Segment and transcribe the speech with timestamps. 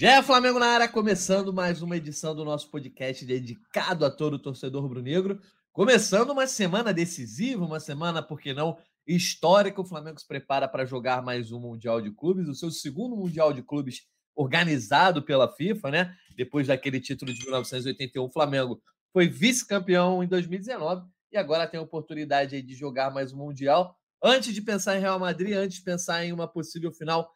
[0.00, 4.38] Gé Flamengo na área, começando mais uma edição do nosso podcast dedicado a todo o
[4.38, 5.38] torcedor rubro-negro.
[5.74, 9.78] Começando uma semana decisiva, uma semana, por que não, histórica.
[9.78, 13.52] O Flamengo se prepara para jogar mais um Mundial de Clubes, o seu segundo Mundial
[13.52, 16.16] de Clubes organizado pela FIFA, né?
[16.34, 18.80] Depois daquele título de 1981, o Flamengo
[19.12, 23.94] foi vice-campeão em 2019 e agora tem a oportunidade de jogar mais um Mundial.
[24.24, 27.30] Antes de pensar em Real Madrid, antes de pensar em uma possível final,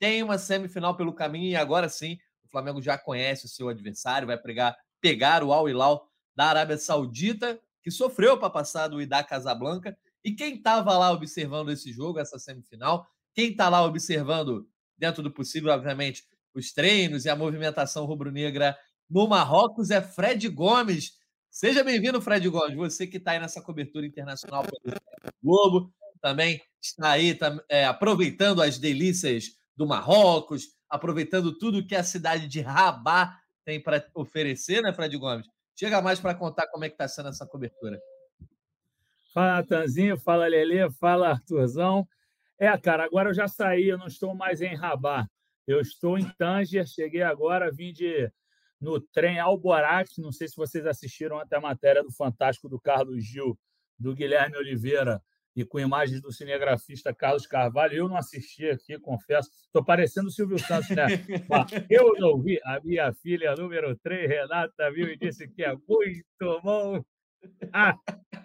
[0.00, 4.26] tem uma semifinal pelo caminho e agora sim o Flamengo já conhece o seu adversário,
[4.26, 9.22] vai pegar, pegar o Al Hilal da Arábia Saudita, que sofreu para passar do Idá
[9.22, 9.96] Casablanca.
[10.24, 14.68] E quem estava lá observando esse jogo, essa semifinal, quem está lá observando,
[14.98, 18.76] dentro do possível, obviamente, os treinos e a movimentação rubro-negra
[19.08, 21.18] no Marrocos é Fred Gomes.
[21.50, 22.76] Seja bem-vindo, Fred Gomes.
[22.76, 24.96] Você que está aí nessa cobertura internacional pelo
[25.42, 32.04] Globo, também está aí tá, é, aproveitando as delícias do Marrocos, aproveitando tudo que a
[32.04, 35.46] cidade de Rabat tem para oferecer, né, Fred Gomes?
[35.74, 37.98] Chega mais para contar como é que está sendo essa cobertura.
[39.32, 42.06] Fala, Tanzinho, fala, Lelê, fala, Arthurzão.
[42.58, 45.26] É, cara, agora eu já saí, eu não estou mais em Rabat.
[45.66, 48.30] Eu estou em Tanger, cheguei agora, vim de
[48.78, 53.24] no trem Alborac, não sei se vocês assistiram até a matéria do Fantástico do Carlos
[53.24, 53.58] Gil,
[53.98, 55.22] do Guilherme Oliveira,
[55.60, 57.94] e com imagens do cinegrafista Carlos Carvalho.
[57.94, 59.50] Eu não assisti aqui, confesso.
[59.66, 61.06] Estou parecendo o Silvio Santos, né?
[61.88, 62.58] Eu não vi.
[62.64, 67.02] A minha filha número 3, Renata, viu e disse que é muito bom.
[67.72, 67.94] Ah,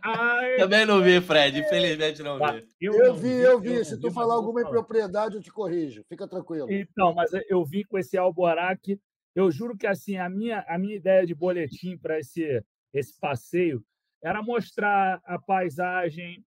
[0.02, 1.60] ai, Também não vi, Fred.
[1.60, 2.68] Infelizmente não vi.
[2.80, 3.84] Eu, eu vi, eu vi.
[3.84, 6.04] Se tu falar alguma impropriedade, eu te corrijo.
[6.08, 6.72] Fica tranquilo.
[6.72, 9.00] Então, mas eu vi com esse Alborac.
[9.36, 12.64] Eu juro que assim a minha, a minha ideia de boletim para esse,
[12.94, 13.84] esse passeio
[14.24, 16.44] era mostrar a paisagem,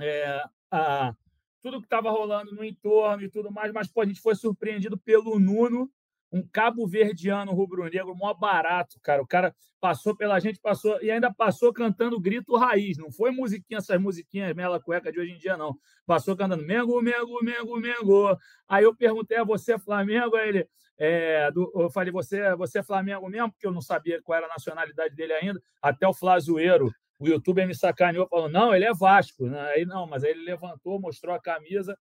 [0.00, 1.14] é, a,
[1.62, 4.98] tudo que estava rolando no entorno e tudo mais, mas pô, a gente foi surpreendido
[4.98, 5.90] pelo Nuno,
[6.30, 9.22] um cabo-verdiano rubro-negro, mó barato, cara.
[9.22, 12.98] O cara passou pela gente, passou e ainda passou cantando grito raiz.
[12.98, 15.78] Não foi musiquinha, essas musiquinhas mela cueca de hoje em dia, não.
[16.04, 18.36] Passou cantando Mengo, Mengo, Mengo, Mengo.
[18.68, 20.34] Aí eu perguntei a você, Flamengo?
[20.34, 20.68] Aí ele,
[20.98, 23.52] é, do, eu falei, você, você é Flamengo mesmo?
[23.52, 25.62] Porque eu não sabia qual era a nacionalidade dele ainda.
[25.80, 29.46] Até o Flazoeiro o youtuber me sacaneou falando, não, ele é Vasco.
[29.46, 29.60] Né?
[29.72, 31.96] Aí não, mas aí ele levantou, mostrou a camisa.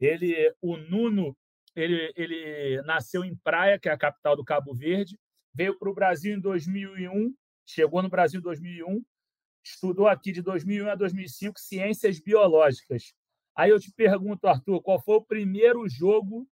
[0.00, 1.36] Ele, o Nuno,
[1.74, 5.18] ele, ele nasceu em Praia, que é a capital do Cabo Verde,
[5.54, 7.34] veio para o Brasil em 2001,
[7.66, 9.02] chegou no Brasil em 2001,
[9.64, 13.14] estudou aqui de 2001 a 2005 ciências biológicas.
[13.54, 16.46] Aí eu te pergunto, Arthur, qual foi o primeiro jogo,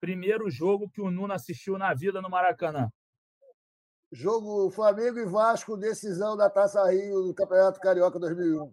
[0.00, 2.90] primeiro jogo que o Nuno assistiu na vida no Maracanã?
[4.12, 8.70] Jogo Flamengo e Vasco, decisão da Taça Rio do Campeonato Carioca 2001.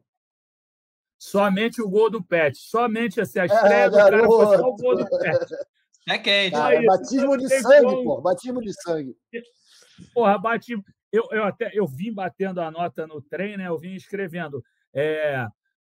[1.18, 2.58] Somente o gol do Pet.
[2.58, 5.56] Somente assim, a é, estreia é, do cara foi só o gol do Pet.
[6.10, 6.52] É quente.
[6.52, 8.22] Cara, batismo de sangue, pô.
[8.22, 9.16] Batismo de sangue.
[10.14, 10.84] Porra, batismo.
[11.12, 13.68] Eu, eu até eu vim batendo a nota no trem, né?
[13.68, 14.64] Eu vim escrevendo
[14.94, 15.48] é,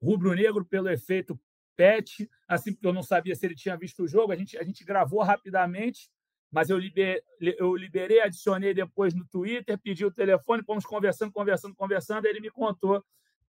[0.00, 1.38] rubro-negro pelo efeito
[1.76, 4.32] Pet, assim, porque eu não sabia se ele tinha visto o jogo.
[4.32, 6.08] A gente, a gente gravou rapidamente
[6.52, 11.74] mas eu, liber, eu liberei, adicionei depois no Twitter, pedi o telefone, fomos conversando, conversando,
[11.74, 13.02] conversando, ele me contou,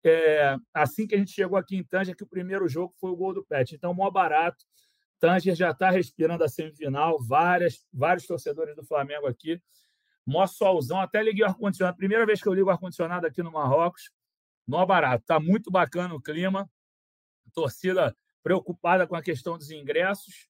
[0.01, 3.15] é, assim que a gente chegou aqui em Tanger, que o primeiro jogo foi o
[3.15, 3.75] gol do Pet.
[3.75, 4.63] Então, mó barato.
[5.19, 9.59] Tanger já está respirando a semifinal, várias, vários torcedores do Flamengo aqui.
[10.25, 11.97] Mó solzão, até liguei o ar-condicionado.
[11.97, 14.11] Primeira vez que eu ligo o ar-condicionado aqui no Marrocos.
[14.67, 15.23] Mó barato.
[15.23, 16.69] Está muito bacana o clima.
[17.53, 20.47] Torcida preocupada com a questão dos ingressos,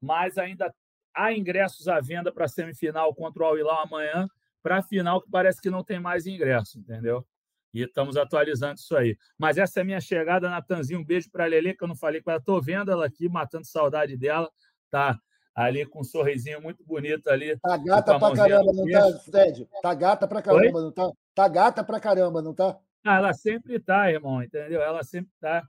[0.00, 0.74] mas ainda
[1.14, 4.28] Há ingressos à venda para a semifinal contra o Al Hilal amanhã,
[4.62, 7.26] para a final que parece que não tem mais ingresso, entendeu?
[7.72, 9.16] E estamos atualizando isso aí.
[9.36, 11.00] Mas essa é a minha chegada, Natanzinho.
[11.00, 12.40] Um beijo para a Lele, que eu não falei com ela.
[12.40, 14.50] Estou vendo ela aqui, matando saudade dela.
[14.90, 15.18] Tá
[15.54, 17.58] ali com um sorrisinho muito bonito ali.
[17.58, 19.68] Tá gata pra caramba, não tá, Fred?
[19.82, 20.84] Tá gata pra caramba, Oi?
[20.84, 21.10] não tá?
[21.34, 22.78] Tá gata pra caramba, não tá?
[23.04, 24.80] Ah, ela sempre tá, irmão, entendeu?
[24.80, 25.66] Ela sempre tá.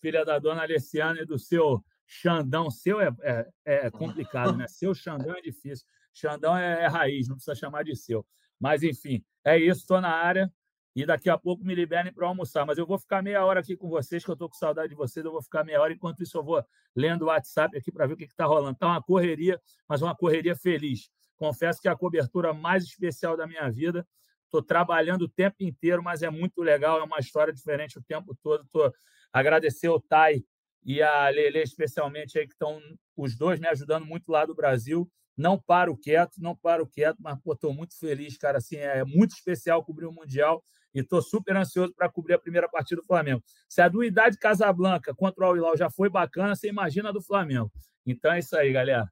[0.00, 1.82] Filha da dona Alessiana e do seu
[2.16, 4.68] Xandão, seu é, é, é complicado, né?
[4.68, 5.84] Seu Xandão é difícil.
[6.12, 8.24] Xandão é, é, raiz, não precisa chamar de seu.
[8.58, 10.50] Mas, enfim, é isso, estou na área
[10.94, 12.64] e daqui a pouco me liberem para almoçar.
[12.64, 14.94] Mas eu vou ficar meia hora aqui com vocês, que eu estou com saudade de
[14.94, 15.26] vocês.
[15.26, 15.92] Eu vou ficar meia hora.
[15.92, 16.64] Enquanto isso, eu vou
[16.94, 18.74] lendo o WhatsApp aqui para ver o que está rolando.
[18.74, 21.10] Está uma correria, mas uma correria feliz.
[21.36, 24.06] Confesso que é a cobertura mais especial da minha vida.
[24.44, 27.00] Estou trabalhando o tempo inteiro, mas é muito legal.
[27.00, 28.64] É uma história diferente o tempo todo.
[28.70, 28.92] Tô...
[29.32, 30.44] Agradecer ao Tai
[30.84, 32.80] e a Lele, especialmente, aí, que estão
[33.16, 35.10] os dois me ajudando muito lá do Brasil.
[35.36, 38.58] Não paro quieto, não paro quieto, mas estou muito feliz, cara.
[38.58, 40.62] Assim, é muito especial cobrir o Mundial
[40.94, 43.42] e estou super ansioso para cobrir a primeira partida do Flamengo.
[43.68, 47.22] Se a do Idade Casablanca contra o Al já foi bacana, você imagina a do
[47.22, 47.72] Flamengo.
[48.06, 49.10] Então é isso aí, galera.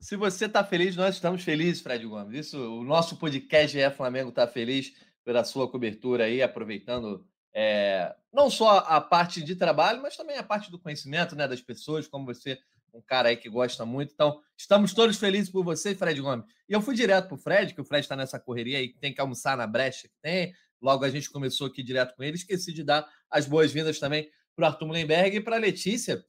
[0.00, 2.46] Se você está feliz, nós estamos felizes, Fred Gomes.
[2.46, 4.92] Isso, o nosso podcast é Flamengo está feliz
[5.24, 7.24] pela sua cobertura aí, aproveitando
[7.54, 11.60] é, não só a parte de trabalho, mas também a parte do conhecimento né, das
[11.60, 12.58] pessoas, como você,
[12.94, 14.12] um cara aí que gosta muito.
[14.12, 16.46] Então, estamos todos felizes por você, Fred Gomes.
[16.68, 19.12] E eu fui direto para o Fred, que o Fred está nessa correria e tem
[19.12, 20.54] que almoçar na brecha que tem.
[20.80, 22.36] Logo a gente começou aqui direto com ele.
[22.36, 26.24] Esqueci de dar as boas-vindas também para o Arthur Mullenberg e para a Letícia.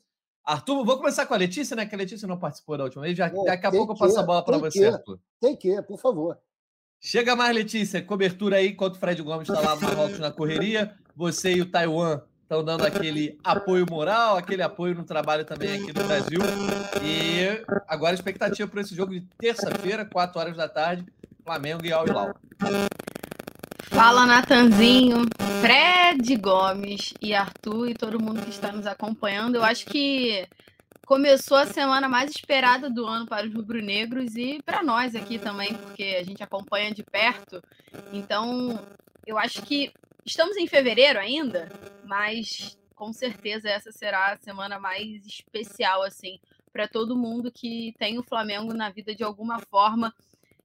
[0.45, 1.85] Arthur, vou começar com a Letícia, né?
[1.85, 3.17] Que a Letícia não participou da última vez.
[3.17, 5.19] Já, é, daqui a pouco que, eu passo a bola para você, que, Arthur.
[5.39, 6.37] Tem que, por favor.
[7.05, 8.01] Chega mais, Letícia.
[8.01, 10.95] Cobertura aí, enquanto o Fred Gomes está lá Marrocos na correria.
[11.13, 15.87] Você e o Taiwan estão dando aquele apoio moral, aquele apoio no trabalho também aqui
[15.87, 16.39] no Brasil.
[17.03, 21.05] E agora a expectativa para esse jogo de terça-feira, 4 horas da tarde,
[21.43, 22.35] Flamengo e Al Hilal.
[23.89, 25.25] Fala, Natanzinho,
[25.59, 29.55] Fred Gomes e Arthur e todo mundo que está nos acompanhando.
[29.55, 30.47] Eu acho que
[31.05, 35.73] começou a semana mais esperada do ano para os rubro-negros e para nós aqui também,
[35.73, 37.61] porque a gente acompanha de perto.
[38.11, 38.79] Então,
[39.25, 39.91] eu acho que
[40.25, 41.69] estamos em fevereiro ainda,
[42.05, 46.39] mas com certeza essa será a semana mais especial assim
[46.71, 50.13] para todo mundo que tem o Flamengo na vida de alguma forma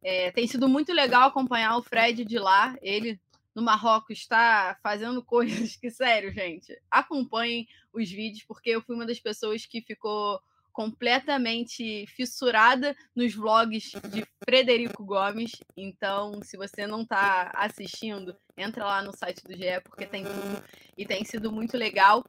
[0.02, 2.76] é, tem sido muito legal acompanhar o Fred de lá.
[2.81, 3.20] Ele
[3.54, 9.06] no Marrocos está fazendo coisas que, sério, gente, acompanhem os vídeos, porque eu fui uma
[9.06, 10.40] das pessoas que ficou
[10.78, 15.50] completamente fissurada nos vlogs de Frederico Gomes.
[15.76, 20.62] Então, se você não está assistindo, entra lá no site do GE, porque tem tudo
[20.96, 22.22] e tem sido muito legal.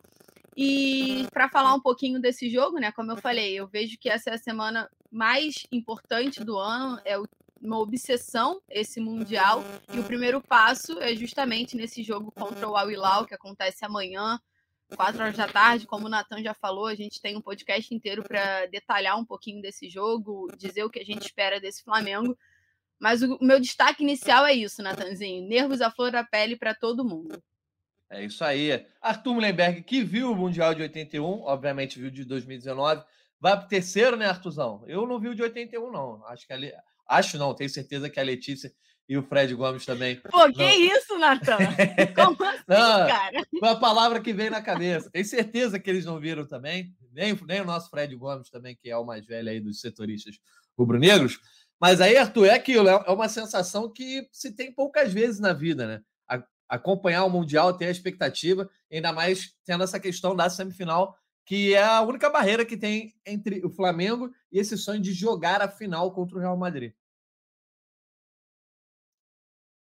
[0.58, 2.92] E para falar um pouquinho desse jogo, né?
[2.92, 7.20] Como eu falei, eu vejo que essa é a semana mais importante do ano, é
[7.20, 7.28] o
[7.62, 9.64] uma obsessão esse mundial.
[9.94, 14.40] E o primeiro passo é justamente nesse jogo contra o Al Hilal que acontece amanhã
[14.96, 15.86] quatro horas da tarde.
[15.86, 19.62] Como o Natan já falou a gente tem um podcast inteiro para detalhar um pouquinho
[19.62, 22.38] desse jogo dizer o que a gente espera desse Flamengo.
[23.00, 25.48] Mas o meu destaque inicial é isso Natanzinho.
[25.48, 27.42] Nervos à flor da pele para todo mundo.
[28.10, 28.86] É isso aí.
[29.02, 33.04] Arthur Mullenberg que viu o mundial de 81 obviamente viu de 2019
[33.40, 36.26] vai para o terceiro né Artuzão eu não vi o de 81 não.
[36.26, 36.74] Acho que ali
[37.10, 38.72] Acho não, tenho certeza que a Letícia
[39.08, 40.18] e o Fred Gomes também.
[40.18, 40.70] Pô, que não...
[40.70, 41.58] isso, Natan?
[42.16, 43.44] Como assim, não, cara?
[43.60, 45.10] Foi a palavra que veio na cabeça.
[45.10, 48.90] Tenho certeza que eles não viram também, nem, nem o nosso Fred Gomes também, que
[48.90, 50.38] é o mais velho aí dos setoristas
[50.78, 51.40] rubro-negros.
[51.82, 55.54] Mas aí, Arthur, é aquilo, é, é uma sensação que se tem poucas vezes na
[55.54, 56.02] vida, né?
[56.70, 61.18] acompanhar o Mundial, ter a expectativa, ainda mais tendo essa questão da semifinal
[61.50, 65.64] que é a única barreira que tem entre o Flamengo e esse sonho de jogar
[65.64, 66.94] a final contra o Real Madrid.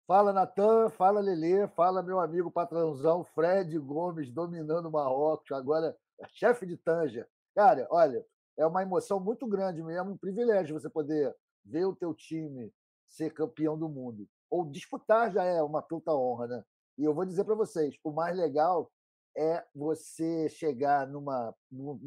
[0.07, 6.25] Fala, Natan, fala, Lelê, fala, meu amigo patrãozão Fred Gomes, dominando o Marrocos, agora é
[6.30, 7.27] chefe de Tanja.
[7.54, 8.25] Cara, olha,
[8.56, 12.74] é uma emoção muito grande mesmo, um privilégio você poder ver o teu time
[13.06, 14.25] ser campeão do mundo.
[14.50, 16.63] Ou disputar já é uma puta honra, né?
[16.98, 18.89] E eu vou dizer para vocês, o mais legal
[19.36, 22.00] é você chegar numa, num,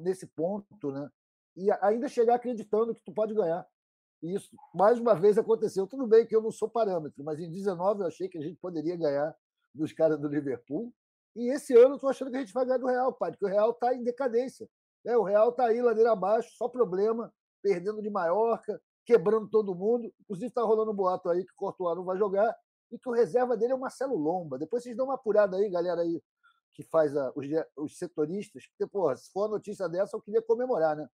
[0.00, 1.08] nesse ponto, né?
[1.56, 3.64] E ainda chegar acreditando que tu pode ganhar.
[4.22, 5.86] Isso, mais uma vez, aconteceu.
[5.86, 8.56] Tudo bem que eu não sou parâmetro, mas em 19 eu achei que a gente
[8.56, 9.34] poderia ganhar
[9.74, 10.92] dos caras do Liverpool.
[11.36, 13.44] E esse ano eu estou achando que a gente vai ganhar do Real, pai, porque
[13.44, 14.68] o Real está em decadência.
[15.04, 15.16] Né?
[15.16, 20.12] O Real está aí, ladeira abaixo, só problema, perdendo de Maiorca, quebrando todo mundo.
[20.20, 22.54] Inclusive está rolando um boato aí que o Courtois não vai jogar
[22.90, 24.58] e que o reserva dele é o Marcelo Lomba.
[24.58, 26.20] Depois vocês dão uma apurada aí, galera aí
[26.78, 27.44] que faz a, os,
[27.76, 31.08] os, setoristas, porque, porra, se for a notícia dessa, eu queria comemorar, né?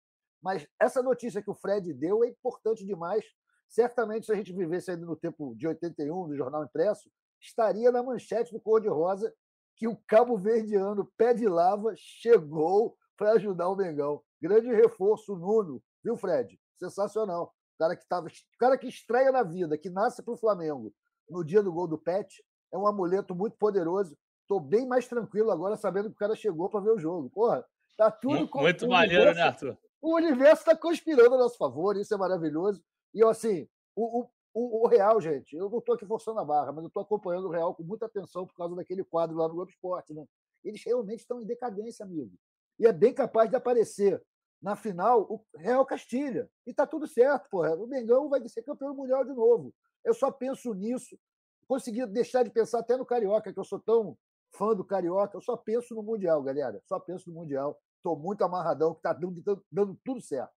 [0.44, 3.24] Mas essa notícia que o Fred deu é importante demais.
[3.66, 7.10] Certamente, se a gente vivesse ainda no tempo de 81, do jornal impresso,
[7.40, 9.34] estaria na manchete do Cor-de-Rosa
[9.74, 14.22] que o Cabo Verdeano, pé de lava, chegou para ajudar o Mengão.
[14.40, 16.60] Grande reforço, Nuno, viu, Fred?
[16.78, 17.54] Sensacional.
[17.74, 20.92] O cara que, tava, o cara que estreia na vida, que nasce para o Flamengo
[21.28, 24.14] no dia do gol do Pet, é um amuleto muito poderoso.
[24.42, 27.30] Estou bem mais tranquilo agora, sabendo que o cara chegou para ver o jogo.
[27.30, 27.64] Porra,
[27.96, 29.78] tá tudo Muito, muito maneiro, né, Arthur?
[30.04, 32.84] O universo está conspirando a nosso favor, isso é maravilhoso.
[33.14, 36.84] E assim, o, o, o Real, gente, eu não estou aqui forçando a barra, mas
[36.84, 39.70] eu estou acompanhando o Real com muita atenção por causa daquele quadro lá no Globo
[39.70, 40.26] Esporte, né?
[40.62, 42.36] Eles realmente estão em decadência, amigo.
[42.78, 44.22] E é bem capaz de aparecer
[44.60, 46.50] na final o Real Castilha.
[46.66, 47.74] E tá tudo certo, porra.
[47.74, 49.74] O Mengão vai ser campeão mundial de novo.
[50.04, 51.18] Eu só penso nisso.
[51.66, 54.18] Consegui deixar de pensar até no Carioca, que eu sou tão
[54.50, 55.34] fã do Carioca.
[55.34, 56.78] Eu só penso no Mundial, galera.
[56.84, 57.80] Só penso no Mundial.
[58.04, 59.42] Estou muito amarradão, que está dando,
[59.72, 60.52] dando, tudo certo.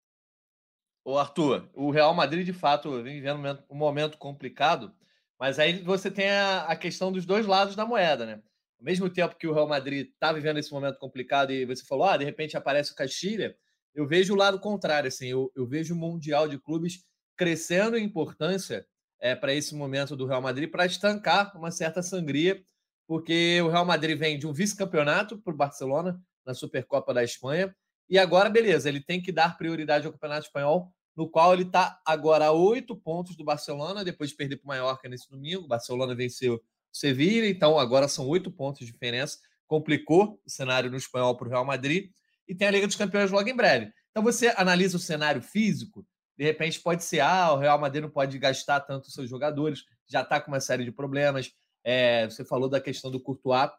[1.05, 4.93] Ô, Arthur, o Real Madrid, de fato, vem vivendo um momento complicado,
[5.39, 8.43] mas aí você tem a, a questão dos dois lados da moeda, né?
[8.77, 12.03] Ao mesmo tempo que o Real Madrid está vivendo esse momento complicado e você falou,
[12.09, 13.55] ah, de repente aparece o Castilha,
[13.95, 17.05] eu vejo o lado contrário, assim, eu, eu vejo o Mundial de Clubes
[17.37, 18.85] crescendo em importância
[19.21, 22.61] é, para esse momento do Real Madrid, para estancar uma certa sangria,
[23.07, 27.75] porque o Real Madrid vem de um vice-campeonato para o Barcelona na Supercopa da Espanha,
[28.09, 31.99] e agora, beleza, ele tem que dar prioridade ao Campeonato Espanhol, no qual ele está
[32.05, 35.65] agora a oito pontos do Barcelona, depois de perder para o Mallorca nesse domingo.
[35.65, 36.61] O Barcelona venceu o
[36.91, 39.39] Sevilla, então agora são oito pontos de diferença.
[39.65, 42.11] Complicou o cenário no espanhol para o Real Madrid.
[42.47, 43.91] E tem a Liga dos Campeões logo em breve.
[44.11, 46.05] Então você analisa o cenário físico,
[46.37, 50.21] de repente pode ser, ah, o Real Madrid não pode gastar tanto seus jogadores, já
[50.21, 51.51] está com uma série de problemas.
[51.83, 53.71] É, você falou da questão do Courtois,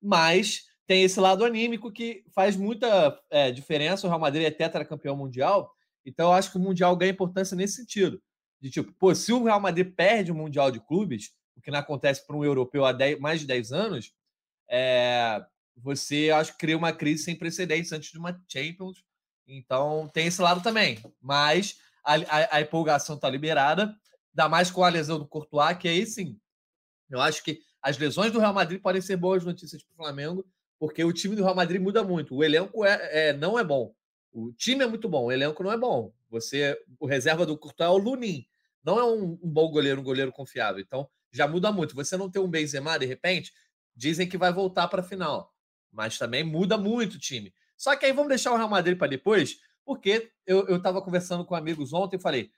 [0.00, 4.06] mas tem esse lado anímico que faz muita é, diferença.
[4.06, 5.72] O Real Madrid é tetracampeão mundial,
[6.04, 8.22] então eu acho que o Mundial ganha importância nesse sentido.
[8.60, 11.78] De tipo, pô, se o Real Madrid perde o Mundial de Clubes, o que não
[11.78, 14.12] acontece para um europeu há 10, mais de 10 anos,
[14.68, 15.44] é,
[15.76, 19.04] você acho que cria uma crise sem precedentes antes de uma Champions.
[19.46, 20.98] Então tem esse lado também.
[21.20, 23.94] Mas a, a, a empolgação está liberada,
[24.32, 26.38] ainda mais com a lesão do Courtois, que aí sim.
[27.10, 30.44] Eu acho que as lesões do Real Madrid podem ser boas notícias para o Flamengo,
[30.78, 32.34] porque o time do Real Madrid muda muito.
[32.34, 33.94] O elenco é, é, não é bom.
[34.32, 36.12] O time é muito bom, o elenco não é bom.
[36.30, 38.44] Você, o reserva do Courtois é o Lunin.
[38.82, 40.80] Não é um, um, bom goleiro, um goleiro confiável.
[40.80, 41.94] Então, já muda muito.
[41.94, 43.52] Você não tem um Benzema, de repente,
[43.94, 45.54] dizem que vai voltar para a final.
[45.90, 47.54] Mas também muda muito o time.
[47.76, 51.54] Só que aí vamos deixar o Real Madrid para depois, porque eu estava conversando com
[51.54, 52.50] amigos ontem e falei: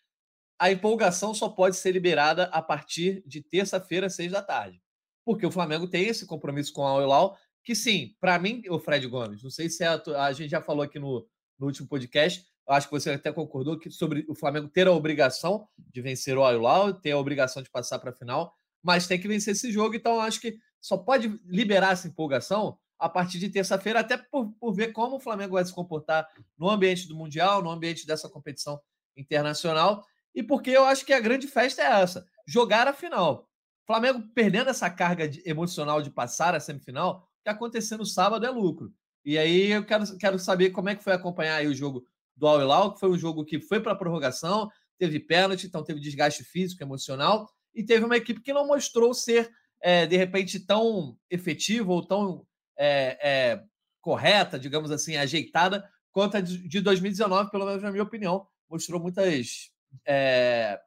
[0.59, 4.83] a empolgação só pode ser liberada a partir de terça-feira, seis da tarde.
[5.25, 9.05] Porque o Flamengo tem esse compromisso com a Al que sim, para mim, o Fred
[9.09, 11.27] Gomes, não sei se é a, a gente já falou aqui no,
[11.59, 15.69] no último podcast, acho que você até concordou que sobre o Flamengo ter a obrigação
[15.77, 19.27] de vencer o Al ter a obrigação de passar para a final, mas tem que
[19.27, 23.99] vencer esse jogo, então acho que só pode liberar essa empolgação a partir de terça-feira,
[23.99, 26.25] até por, por ver como o Flamengo vai se comportar
[26.57, 28.81] no ambiente do Mundial, no ambiente dessa competição
[29.17, 33.51] internacional, e porque eu acho que a grande festa é essa: jogar a final.
[33.87, 38.51] Flamengo perdendo essa carga emocional de passar a semifinal, o que acontecer no sábado é
[38.51, 38.93] lucro.
[39.25, 42.05] E aí eu quero, quero saber como é que foi acompanhar o jogo
[42.37, 46.01] do Al Hilal, que foi um jogo que foi para prorrogação, teve pênalti, então teve
[46.01, 49.49] desgaste físico, emocional, e teve uma equipe que não mostrou ser,
[49.81, 52.45] é, de repente, tão efetiva ou tão
[52.77, 53.65] é, é,
[54.01, 58.47] correta, digamos assim, ajeitada, quanto a de 2019, pelo menos na minha opinião.
[58.69, 59.71] Mostrou muitas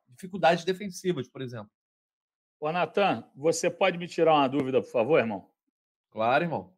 [0.10, 1.72] dificuldades defensivas, por exemplo.
[2.60, 5.50] Ô, Natan, você pode me tirar uma dúvida, por favor, irmão?
[6.12, 6.74] Claro, irmão.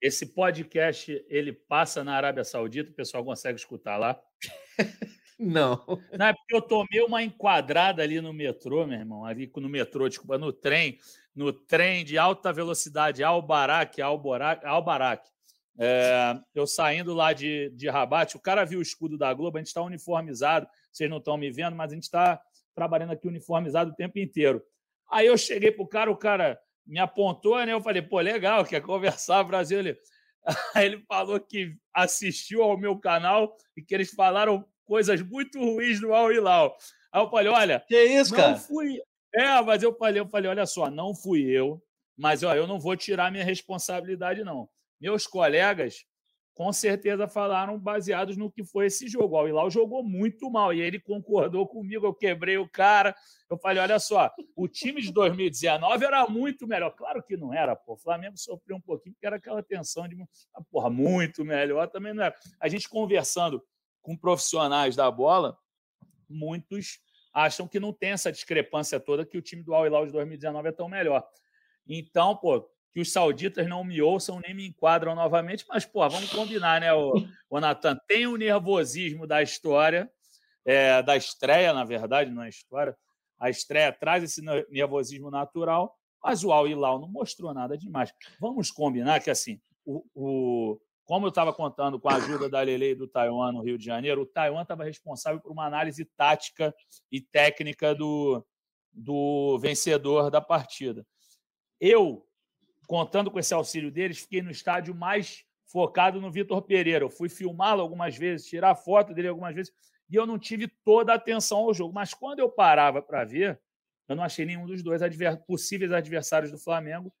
[0.00, 4.20] Esse podcast, ele passa na Arábia Saudita, o pessoal consegue escutar lá?
[5.38, 5.84] Não.
[6.18, 10.08] Não, é porque eu tomei uma enquadrada ali no metrô, meu irmão, ali no metrô,
[10.08, 10.98] desculpa, no trem,
[11.34, 15.28] no trem de alta velocidade Al-Barak, Al-Barak.
[15.80, 19.60] É, eu saindo lá de, de Rabat, o cara viu o escudo da Globo, a
[19.60, 22.42] gente está uniformizado, vocês não estão me vendo, mas a gente está
[22.74, 24.60] trabalhando aqui uniformizado o tempo inteiro.
[25.08, 27.72] Aí eu cheguei pro cara, o cara me apontou, né?
[27.72, 29.78] Eu falei, pô, legal, quer conversar, Brasil?
[29.78, 29.96] Ele...
[30.74, 36.00] Aí ele falou que assistiu ao meu canal e que eles falaram coisas muito ruins
[36.00, 36.74] do Al Hilal.
[37.12, 38.56] Aí eu falei, olha, que isso, não cara?
[38.56, 39.00] fui.
[39.34, 41.82] É, mas eu falei, eu falei, olha só, não fui eu,
[42.16, 44.68] mas ó, eu não vou tirar minha responsabilidade, não.
[44.98, 46.04] Meus colegas
[46.58, 49.36] com certeza falaram baseados no que foi esse jogo.
[49.36, 53.14] O Al-Hilal jogou muito mal e ele concordou comigo, eu quebrei o cara.
[53.48, 56.90] Eu falei, olha só, o time de 2019 era muito melhor.
[56.90, 57.92] Claro que não era, pô.
[57.92, 60.16] O Flamengo sofreu um pouquinho porque era aquela tensão de,
[60.52, 62.34] ah, porra, muito melhor também não era.
[62.58, 63.62] A gente conversando
[64.02, 65.56] com profissionais da bola,
[66.28, 66.98] muitos
[67.32, 70.72] acham que não tem essa discrepância toda que o time do Al-Hilal de 2019 é
[70.72, 71.24] tão melhor.
[71.86, 76.32] Então, pô, que os sauditas não me ouçam nem me enquadram novamente, mas, pô, vamos
[76.32, 77.12] combinar, né, o,
[77.48, 77.96] o Natan?
[78.08, 80.10] Tem o nervosismo da história,
[80.64, 82.96] é, da estreia, na verdade, não é história.
[83.38, 88.12] A estreia traz esse nervosismo natural, mas o Al Hilal não mostrou nada demais.
[88.40, 92.90] Vamos combinar que, assim, o, o como eu estava contando com a ajuda da Lele
[92.90, 96.74] e do Taiwan no Rio de Janeiro, o Taiwan estava responsável por uma análise tática
[97.12, 98.44] e técnica do,
[98.92, 101.06] do vencedor da partida.
[101.80, 102.27] Eu
[102.88, 107.04] contando com esse auxílio deles, fiquei no estádio mais focado no Vitor Pereira.
[107.04, 109.70] Eu fui filmá-lo algumas vezes, tirar foto dele algumas vezes,
[110.10, 111.92] e eu não tive toda a atenção ao jogo.
[111.92, 113.60] Mas quando eu parava para ver,
[114.08, 117.12] eu não achei nenhum dos dois adver possíveis adversários do Flamengo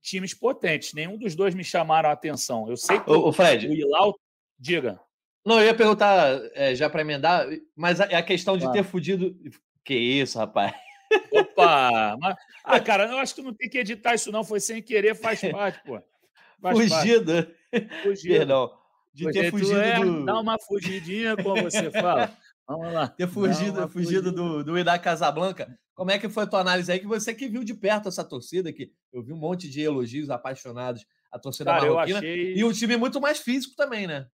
[0.00, 0.94] times potentes.
[0.94, 2.70] Nenhum dos dois me chamaram a atenção.
[2.70, 3.66] Eu sei que o, o Fred.
[3.66, 4.16] O Ilau,
[4.56, 5.00] diga.
[5.44, 9.36] Não, eu ia perguntar é, já para emendar, mas a, a questão de ter fudido.
[9.84, 10.72] Que isso, rapaz?
[11.32, 12.16] Opa!
[12.20, 14.44] Mas, ah, cara, eu acho que não tem que editar isso, não.
[14.44, 16.00] Foi sem querer, faz parte, pô.
[16.60, 17.32] Faz Fugido.
[17.34, 18.02] Parte.
[18.02, 18.34] Fugido.
[18.34, 18.72] Perdão.
[19.12, 20.24] de ter fugido é, do...
[20.24, 22.36] Dá uma fugidinha, como você fala.
[22.66, 23.08] Vamos lá.
[23.08, 25.78] Ter fugido, fugido do, do Ida Casablanca.
[25.94, 26.98] Como é que foi a tua análise aí?
[26.98, 30.28] Que você que viu de perto essa torcida, que eu vi um monte de elogios
[30.28, 32.18] apaixonados à torcida Cara, marroquina.
[32.18, 32.54] Achei...
[32.54, 34.26] E um time muito mais físico também, né?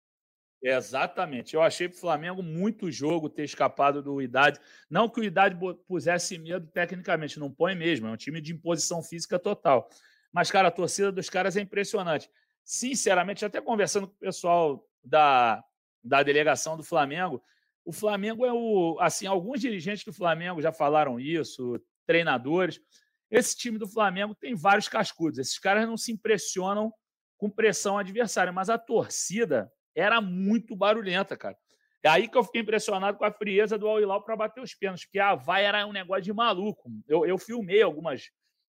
[0.63, 1.55] Exatamente.
[1.55, 4.61] Eu achei para o Flamengo muito jogo ter escapado do Idade.
[4.89, 5.57] Não que o Idade
[5.89, 8.07] pusesse medo tecnicamente, não põe mesmo.
[8.07, 9.89] É um time de imposição física total.
[10.33, 12.31] Mas, cara, a torcida dos caras é impressionante.
[12.65, 15.65] Sinceramente, até conversando com o pessoal da,
[16.03, 17.43] da delegação do Flamengo,
[17.85, 18.97] o Flamengo é o.
[19.01, 22.81] Assim, alguns dirigentes do Flamengo já falaram isso, treinadores.
[23.29, 25.41] Esse time do Flamengo tem vários cascudos.
[25.41, 26.93] Esses caras não se impressionam
[27.37, 31.57] com pressão adversária, mas a torcida era muito barulhenta, cara.
[32.03, 35.05] É aí que eu fiquei impressionado com a frieza do Al-Hilal para bater os pênaltis,
[35.05, 36.91] porque a vai era um negócio de maluco.
[37.07, 38.31] Eu, eu filmei algumas,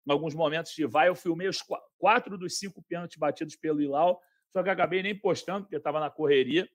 [0.09, 1.59] alguns momentos de vai, eu filmei os
[1.97, 4.21] quatro dos cinco pênaltis batidos pelo Hilal,
[4.53, 6.69] só que acabei nem postando, porque estava na correria.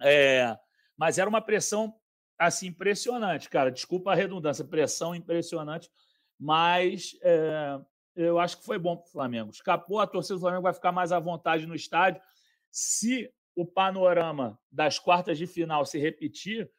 [0.00, 0.56] É,
[0.96, 1.94] mas era uma pressão
[2.38, 3.70] assim impressionante, cara.
[3.70, 5.90] Desculpa a redundância, pressão impressionante,
[6.38, 7.78] mas é,
[8.14, 9.50] eu acho que foi bom para o Flamengo.
[9.50, 12.22] Escapou, a torcida do Flamengo vai ficar mais à vontade no estádio.
[12.70, 16.70] Se o panorama das quartas de final se repetir,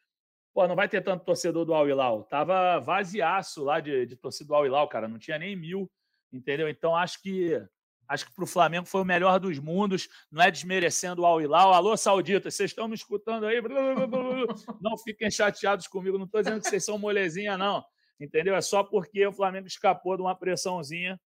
[0.53, 2.23] pô, não vai ter tanto torcedor do Al Hilal.
[2.23, 5.07] Tava vaziaço lá de, de torcedor do Al Hilal, cara.
[5.07, 5.91] Não tinha nem mil,
[6.31, 6.69] entendeu?
[6.69, 7.59] Então acho que
[8.07, 10.07] Acho que para o Flamengo foi o melhor dos mundos.
[10.31, 11.73] Não é desmerecendo o Al Hilal.
[11.73, 13.61] Alô, Saudita, vocês estão me escutando aí?
[14.81, 16.17] Não fiquem chateados comigo.
[16.17, 17.83] Não estou dizendo que vocês são molezinha, não.
[18.17, 18.55] Entendeu?
[18.55, 21.19] É só porque o Flamengo escapou de uma pressãozinha.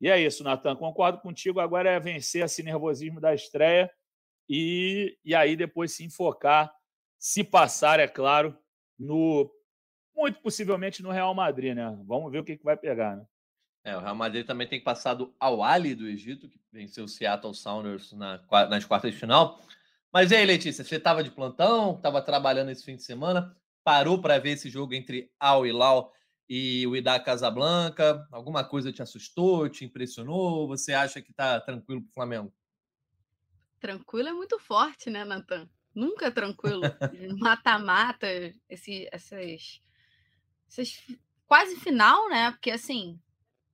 [0.00, 0.74] E é isso, Natan.
[0.74, 1.60] Concordo contigo.
[1.60, 3.88] Agora é vencer esse nervosismo da estreia
[4.52, 6.74] e, e aí depois se enfocar,
[7.16, 8.58] se passar, é claro,
[8.98, 9.48] no
[10.12, 11.96] muito possivelmente no Real Madrid, né?
[12.04, 13.24] Vamos ver o que, que vai pegar, né?
[13.84, 17.54] É, o Real Madrid também tem passado ao Ali do Egito, que venceu o Seattle
[17.54, 19.60] Sounders na, nas quartas de final.
[20.12, 24.20] Mas e aí, Letícia, você estava de plantão, estava trabalhando esse fim de semana, parou
[24.20, 26.12] para ver esse jogo entre Al Hilal
[26.48, 28.26] e o Ida Casablanca?
[28.32, 30.66] Alguma coisa te assustou, te impressionou?
[30.66, 32.52] Você acha que está tranquilo para o Flamengo?
[33.80, 35.68] Tranquilo é muito forte, né, Natan?
[35.94, 36.82] Nunca é tranquilo.
[37.38, 38.26] Mata-mata,
[38.68, 39.82] esse, essas,
[40.68, 41.02] essas.
[41.46, 42.50] Quase final, né?
[42.52, 43.18] Porque assim,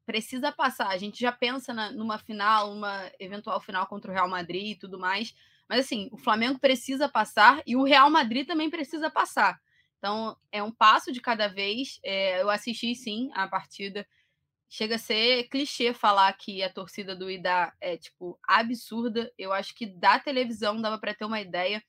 [0.07, 0.89] precisa passar.
[0.89, 4.79] A gente já pensa na, numa final, uma eventual final contra o Real Madrid e
[4.79, 5.35] tudo mais.
[5.69, 9.61] Mas assim, o Flamengo precisa passar e o Real Madrid também precisa passar.
[9.99, 11.99] Então, é um passo de cada vez.
[12.05, 14.07] É, eu assisti sim a partida.
[14.69, 19.33] Chega a ser clichê falar que a torcida do Ida é tipo absurda.
[19.39, 21.83] Eu acho que da televisão dava para ter uma ideia.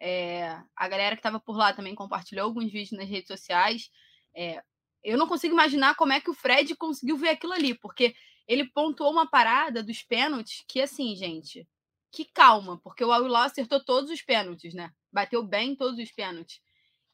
[0.00, 3.90] É, a galera que estava por lá também compartilhou alguns vídeos nas redes sociais.
[4.34, 4.62] É,
[5.04, 8.14] eu não consigo imaginar como é que o Fred conseguiu ver aquilo ali, porque
[8.46, 11.68] ele pontuou uma parada dos pênaltis que, assim, gente,
[12.10, 14.90] que calma, porque o Al acertou todos os pênaltis, né?
[15.12, 16.60] Bateu bem todos os pênaltis.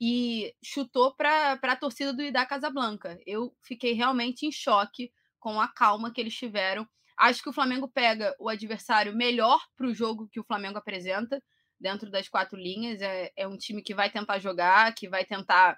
[0.01, 3.19] E chutou para a torcida do Ida Casablanca.
[3.27, 6.89] Eu fiquei realmente em choque com a calma que eles tiveram.
[7.17, 11.43] Acho que o Flamengo pega o adversário melhor para o jogo que o Flamengo apresenta,
[11.81, 13.01] dentro das quatro linhas.
[13.03, 15.77] É, é um time que vai tentar jogar, que vai tentar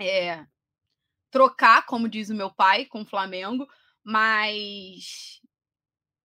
[0.00, 0.44] é,
[1.30, 3.66] trocar, como diz o meu pai, com o Flamengo,
[4.02, 5.40] mas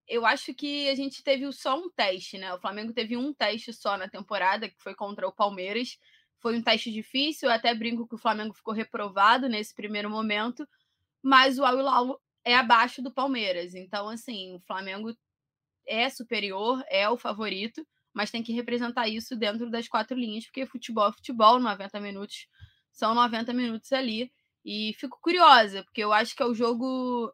[0.08, 2.54] eu acho que a gente teve só um teste, né?
[2.54, 5.98] O Flamengo teve um teste só na temporada, que foi contra o Palmeiras.
[6.44, 10.68] Foi um teste difícil, eu até brinco que o Flamengo ficou reprovado nesse primeiro momento,
[11.24, 13.74] mas o Al é abaixo do Palmeiras.
[13.74, 15.16] Então, assim, o Flamengo
[15.88, 20.66] é superior, é o favorito, mas tem que representar isso dentro das quatro linhas, porque
[20.66, 22.50] futebol é futebol, 90 minutos
[22.92, 24.30] são 90 minutos ali.
[24.66, 27.34] E fico curiosa, porque eu acho que é um jogo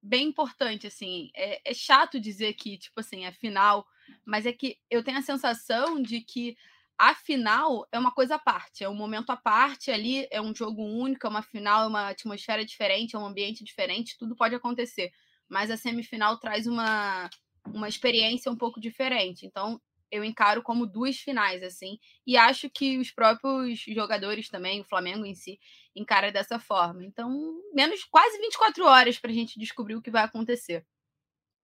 [0.00, 1.32] bem importante, assim.
[1.34, 3.84] É, é, chato dizer que, tipo assim, é final,
[4.24, 6.56] mas é que eu tenho a sensação de que
[7.00, 10.54] a final é uma coisa à parte, é um momento à parte ali, é um
[10.54, 14.54] jogo único, é uma final, é uma atmosfera diferente, é um ambiente diferente, tudo pode
[14.54, 15.10] acontecer.
[15.48, 17.30] Mas a semifinal traz uma,
[17.72, 19.46] uma experiência um pouco diferente.
[19.46, 24.84] Então, eu encaro como duas finais, assim, e acho que os próprios jogadores também, o
[24.84, 25.58] Flamengo em si,
[25.96, 27.02] encara dessa forma.
[27.02, 30.84] Então, menos quase 24 horas para a gente descobrir o que vai acontecer.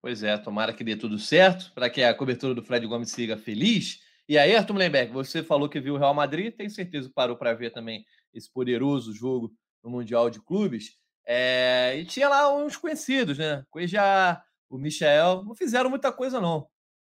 [0.01, 3.37] Pois é, tomara que dê tudo certo, para que a cobertura do Fred Gomes siga
[3.37, 4.06] feliz.
[4.29, 7.37] E aí, Arthur Mullenberg, você falou que viu o Real Madrid, tem certeza que parou
[7.37, 10.97] para ver também esse poderoso jogo no Mundial de Clubes.
[11.25, 11.97] É...
[11.99, 13.65] E tinha lá uns conhecidos, né?
[13.71, 16.69] Cueja, o Michel, não fizeram muita coisa, não.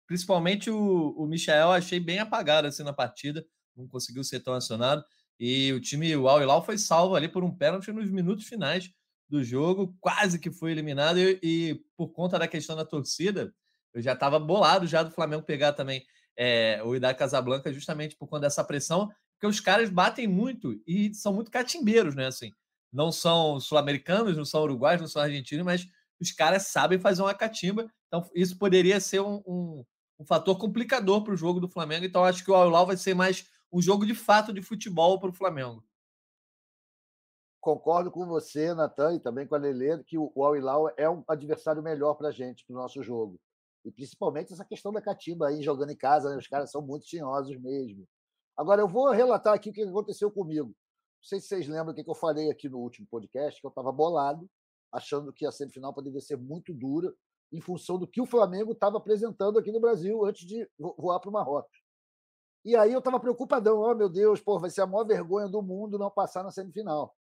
[0.07, 3.45] Principalmente o, o Michel, achei bem apagado assim na partida,
[3.75, 5.03] não conseguiu ser tão acionado.
[5.39, 8.89] E o time, o Al Hilal, foi salvo ali por um pênalti nos minutos finais
[9.29, 11.17] do jogo, quase que foi eliminado.
[11.19, 13.53] E, e por conta da questão da torcida,
[13.93, 16.05] Eu já estava bolado já do Flamengo pegar também
[16.37, 21.13] é, o Idá Casablanca justamente por conta dessa pressão, porque os caras batem muito e
[21.13, 22.27] são muito catimbeiros, né?
[22.27, 22.51] Assim,
[22.91, 25.87] não são sul-americanos, não são uruguaios, não são argentinos, mas
[26.19, 27.91] os caras sabem fazer uma catimba.
[28.07, 29.85] Então, isso poderia ser um, um,
[30.19, 32.05] um fator complicador para o jogo do Flamengo.
[32.05, 35.29] Então, acho que o Al vai ser mais um jogo de fato de futebol para
[35.29, 35.83] o Flamengo.
[37.59, 41.23] Concordo com você, Natan, e também com a Lele, que o Al Hilal é um
[41.27, 43.39] adversário melhor para a gente, para o nosso jogo.
[43.83, 46.37] E principalmente essa questão da catimba aí, jogando em casa, né?
[46.37, 48.07] os caras são muito tinhosos mesmo.
[48.55, 50.67] Agora, eu vou relatar aqui o que aconteceu comigo.
[50.67, 53.69] Não sei se vocês lembram o que eu falei aqui no último podcast, que eu
[53.69, 54.49] estava bolado,
[54.91, 57.13] achando que a semifinal poderia ser muito dura,
[57.51, 61.29] em função do que o Flamengo estava apresentando aqui no Brasil antes de voar para
[61.29, 61.81] o Marrocos.
[62.63, 65.61] E aí eu estava preocupadão, oh meu Deus, pô, vai ser a maior vergonha do
[65.61, 67.15] mundo não passar na semifinal.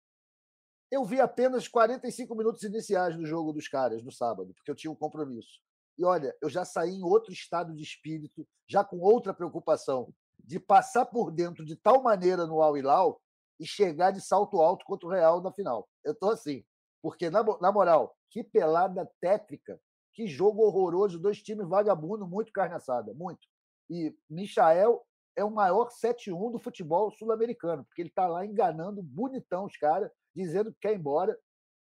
[0.91, 4.91] Eu vi apenas 45 minutos iniciais do jogo dos caras no sábado, porque eu tinha
[4.91, 5.61] um compromisso.
[5.99, 10.57] E olha, eu já saí em outro estado de espírito, já com outra preocupação, de
[10.57, 13.21] passar por dentro de tal maneira no Al Hilal
[13.59, 15.89] e chegar de salto alto contra o Real na final.
[16.05, 16.63] Eu estou assim,
[17.01, 19.77] porque, na, na moral, que pelada tétrica,
[20.13, 23.45] que jogo horroroso, dois times vagabundo, muito carne assada, muito.
[23.89, 29.65] E Michael é o maior 7-1 do futebol sul-americano, porque ele está lá enganando bonitão
[29.65, 31.37] os caras, dizendo que quer ir embora.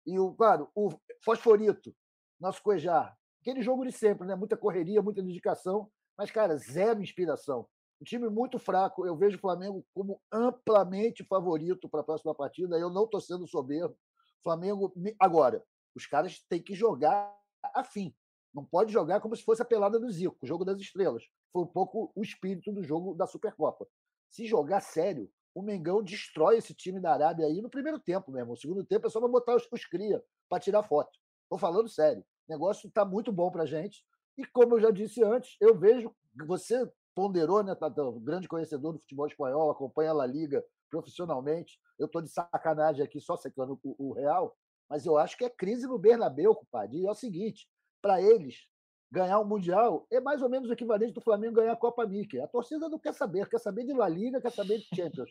[0.07, 0.89] E, o, claro, o
[1.23, 1.95] Fosforito,
[2.39, 3.15] nosso Cuejar,
[3.47, 4.35] aquele jogo de sempre, né?
[4.35, 7.65] muita correria, muita dedicação, mas, cara, zero inspiração.
[8.01, 9.05] Um time muito fraco.
[9.05, 12.77] Eu vejo o Flamengo como amplamente favorito para a próxima partida.
[12.77, 13.97] Eu não estou sendo soberbo.
[14.43, 14.93] Flamengo.
[15.19, 15.63] Agora,
[15.95, 17.33] os caras têm que jogar
[17.73, 18.13] afim.
[18.53, 21.23] Não pode jogar como se fosse a pelada do Zico, o jogo das estrelas.
[21.51, 23.87] Foi um pouco o espírito do jogo da Supercopa.
[24.29, 28.51] Se jogar sério, o Mengão destrói esse time da Arábia aí no primeiro tempo mesmo.
[28.51, 31.17] No segundo tempo é só botar os, os cria para tirar foto.
[31.43, 32.23] Estou falando sério.
[32.47, 34.05] O negócio está muito bom para a gente.
[34.37, 36.13] E como eu já disse antes, eu vejo.
[36.45, 38.19] Você ponderou, né, Tatão?
[38.19, 41.79] Grande conhecedor do futebol espanhol, acompanha a La Liga profissionalmente.
[41.97, 44.55] Eu estou de sacanagem aqui, só secando o, Real,
[44.89, 46.99] mas eu acho que é crise no Bernabéu, compadre.
[46.99, 47.67] E é o seguinte:
[48.01, 48.67] para eles,
[49.11, 52.39] ganhar o Mundial é mais ou menos o equivalente do Flamengo ganhar a Copa Mickey.
[52.39, 55.29] A torcida não quer saber, quer saber de La Liga, quer saber de Champions.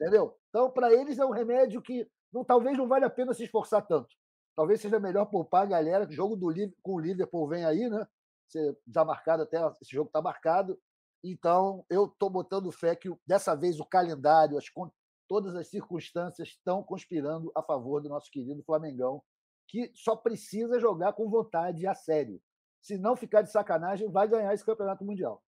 [0.00, 0.34] entendeu?
[0.48, 3.86] Então, para eles é um remédio que não, talvez não vale a pena se esforçar
[3.86, 4.08] tanto.
[4.58, 6.04] Talvez seja melhor poupar a galera.
[6.04, 8.04] O jogo do, com o Liverpool vem aí, né?
[8.44, 10.76] Você está marcado até esse jogo está marcado.
[11.22, 14.64] Então, eu estou botando fé que dessa vez o calendário, as,
[15.28, 19.22] todas as circunstâncias estão conspirando a favor do nosso querido Flamengão,
[19.68, 22.42] que só precisa jogar com vontade a sério.
[22.82, 25.40] Se não ficar de sacanagem, vai ganhar esse campeonato mundial.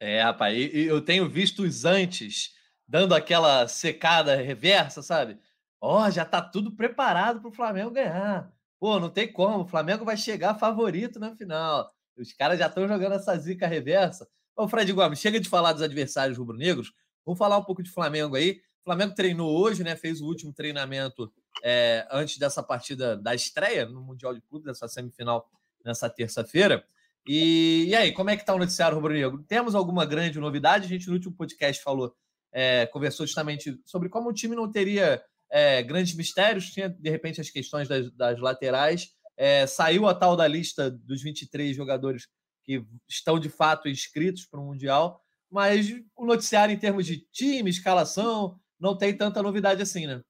[0.00, 2.54] É, rapaz, eu tenho visto os antes
[2.88, 5.38] dando aquela secada reversa, sabe?
[5.80, 8.52] Ó, já tá tudo preparado para o Flamengo ganhar.
[8.80, 11.92] Pô, não tem como, o Flamengo vai chegar favorito na final.
[12.16, 14.28] Os caras já estão jogando essa zica reversa.
[14.56, 16.92] Ô, Fred Gomes, chega de falar dos adversários rubro-negros.
[17.24, 18.60] Vamos falar um pouco de Flamengo aí.
[18.80, 19.94] O Flamengo treinou hoje, né?
[19.94, 24.88] Fez o último treinamento é, antes dessa partida da estreia no Mundial de Clubes, dessa
[24.88, 25.48] semifinal
[25.84, 26.84] nessa terça-feira.
[27.26, 29.44] E, e, aí, como é que está o noticiário rubro-negro?
[29.46, 30.86] Temos alguma grande novidade?
[30.86, 32.14] A gente no último podcast falou,
[32.50, 37.40] é, conversou justamente sobre como o time não teria é, grandes mistérios, tinha de repente
[37.40, 39.10] as questões das, das laterais.
[39.36, 42.26] É, saiu a tal da lista dos 23 jogadores
[42.64, 47.70] que estão de fato inscritos para o Mundial, mas o noticiário em termos de time,
[47.70, 50.22] escalação, não tem tanta novidade assim, né?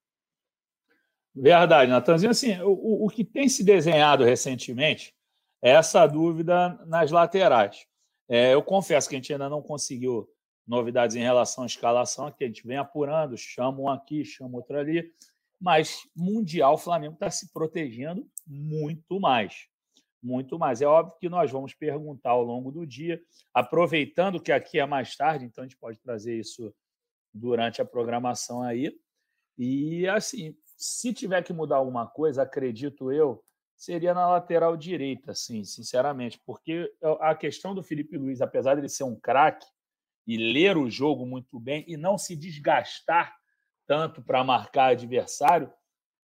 [1.34, 2.30] Verdade, Natanzinho.
[2.30, 5.14] Assim, o, o que tem se desenhado recentemente
[5.62, 7.86] é essa dúvida nas laterais.
[8.28, 10.28] É, eu confesso que a gente ainda não conseguiu
[10.68, 14.78] novidades em relação à escalação, que a gente vem apurando, chama um aqui, chama outro
[14.78, 15.10] ali,
[15.60, 19.68] mas Mundial o Flamengo está se protegendo muito mais
[20.22, 20.82] muito mais.
[20.82, 23.20] É óbvio que nós vamos perguntar ao longo do dia,
[23.54, 26.74] aproveitando que aqui é mais tarde, então a gente pode trazer isso
[27.32, 28.92] durante a programação aí.
[29.56, 33.42] E assim, se tiver que mudar alguma coisa, acredito eu,
[33.76, 38.88] seria na lateral direita, assim, sinceramente, porque a questão do Felipe Luiz, apesar de ele
[38.88, 39.66] ser um craque
[40.28, 43.34] e ler o jogo muito bem e não se desgastar
[43.86, 45.72] tanto para marcar adversário,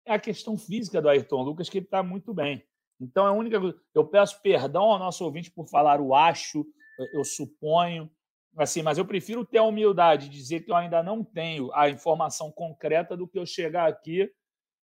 [0.07, 2.65] é a questão física do Ayrton Lucas que ele está muito bem.
[3.01, 3.59] Então, é a única
[3.93, 6.65] Eu peço perdão ao nosso ouvinte por falar o acho,
[7.13, 8.09] eu suponho,
[8.57, 11.91] assim, mas eu prefiro ter a humildade de dizer que eu ainda não tenho a
[11.91, 14.31] informação concreta do que eu chegar aqui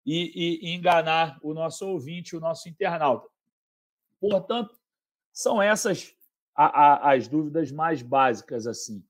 [0.04, 3.26] e, e enganar o nosso ouvinte, o nosso internauta.
[4.20, 4.76] Portanto,
[5.32, 6.14] são essas
[6.64, 9.04] a, a, as dúvidas mais básicas assim.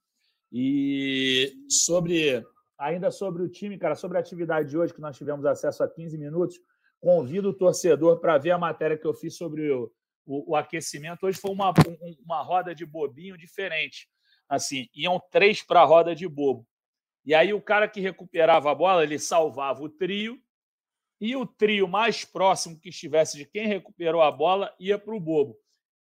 [0.52, 2.44] E sobre
[2.78, 5.88] ainda sobre o time, cara, sobre a atividade de hoje que nós tivemos acesso a
[5.88, 6.60] 15 minutos,
[7.00, 9.90] Convido o torcedor para ver a matéria que eu fiz sobre o,
[10.26, 11.26] o, o aquecimento.
[11.26, 14.08] Hoje foi uma, um, uma roda de bobinho diferente.
[14.48, 16.66] Assim, iam três para a roda de bobo.
[17.24, 20.40] E aí o cara que recuperava a bola, ele salvava o trio,
[21.20, 25.20] e o trio mais próximo que estivesse de quem recuperou a bola ia para o
[25.20, 25.56] bobo.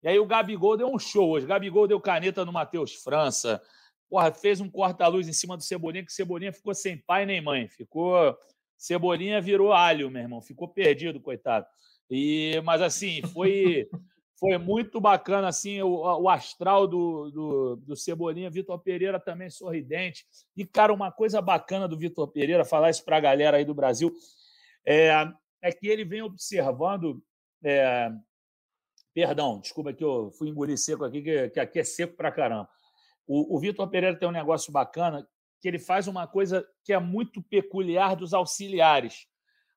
[0.08, 1.46] E aí o Gabigol deu um show hoje.
[1.46, 3.62] O Gabigol deu caneta no Matheus França.
[4.10, 7.68] Porra, fez um corta-luz em cima do Cebolinha, que Cebolinha ficou sem pai nem mãe.
[7.68, 8.34] Ficou.
[8.78, 10.42] Cebolinha virou alho, meu irmão.
[10.42, 11.66] Ficou perdido, coitado.
[12.10, 13.90] E, mas assim, foi.
[14.40, 20.28] Foi muito bacana assim o, o astral do, do, do Cebolinha, Vitor Pereira também sorridente.
[20.56, 23.74] E, cara, uma coisa bacana do Vitor Pereira, falar isso para a galera aí do
[23.74, 24.14] Brasil,
[24.86, 25.28] é,
[25.60, 27.20] é que ele vem observando.
[27.64, 28.12] É,
[29.18, 32.70] perdão, desculpa que eu fui engolir seco aqui, que, que aqui é seco para caramba.
[33.26, 35.28] O, o Vitor Pereira tem um negócio bacana
[35.60, 39.26] que ele faz uma coisa que é muito peculiar dos auxiliares.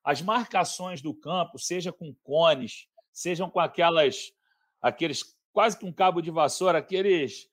[0.05, 4.31] As marcações do campo, seja com cones, sejam com aquelas,
[4.79, 7.48] aqueles quase que um cabo de vassoura, aqueles,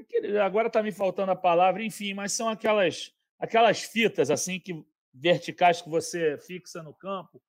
[0.00, 4.80] aqueles agora está me faltando a palavra, enfim, mas são aquelas, aquelas fitas assim que
[5.12, 7.42] verticais que você fixa no campo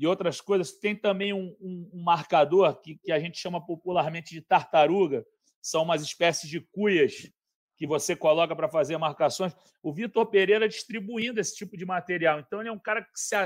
[0.00, 0.72] e outras coisas.
[0.72, 5.26] Tem também um, um, um marcador que, que a gente chama popularmente de tartaruga,
[5.60, 7.30] são umas espécies de cuias
[7.76, 9.54] que você coloca para fazer marcações.
[9.82, 12.40] O Vitor Pereira distribuindo esse tipo de material.
[12.40, 13.36] Então, ele é um cara que se,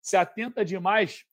[0.00, 1.24] se atenta demais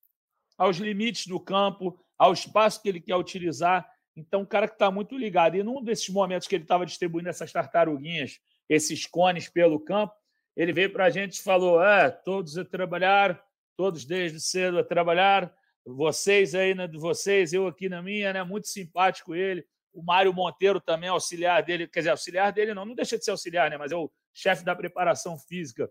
[0.58, 3.88] aos limites do campo, ao espaço que ele quer utilizar.
[4.16, 5.58] Então, um cara que está muito ligado.
[5.58, 10.16] E num desses momentos que ele estava distribuindo essas tartaruguinhas, esses cones pelo campo,
[10.56, 13.40] ele veio para a gente e falou: é, todos a trabalhar,
[13.76, 15.54] todos desde cedo a trabalhar,
[15.86, 18.44] vocês aí, né, vocês, eu aqui na minha, né?
[18.44, 19.66] Muito simpático ele.
[19.94, 23.32] O Mário Monteiro também, auxiliar dele, quer dizer, auxiliar dele não, não deixa de ser
[23.32, 23.78] auxiliar, né?
[23.78, 25.90] Mas é o chefe da preparação física.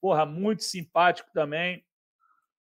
[0.00, 1.84] Porra, muito simpático também.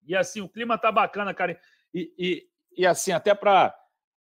[0.05, 1.59] E assim, o clima tá bacana, cara.
[1.93, 2.47] E, e,
[2.77, 3.75] e assim, até para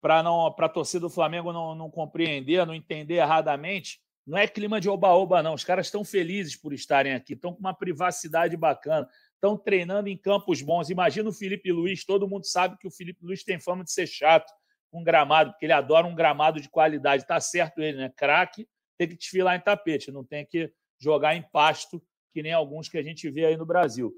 [0.01, 4.79] para não para torcida do Flamengo não, não compreender, não entender erradamente, não é clima
[4.79, 5.53] de oba-oba, não.
[5.53, 9.07] Os caras estão felizes por estarem aqui, estão com uma privacidade bacana,
[9.39, 10.89] estão treinando em campos bons.
[10.89, 14.05] Imagina o Felipe Luiz, todo mundo sabe que o Felipe Luiz tem fama de ser
[14.05, 14.51] chato
[14.91, 17.25] com gramado, porque ele adora um gramado de qualidade.
[17.25, 18.13] Tá certo ele, né?
[18.15, 22.89] Craque tem que desfilar em tapete, não tem que jogar em pasto, que nem alguns
[22.89, 24.13] que a gente vê aí no Brasil.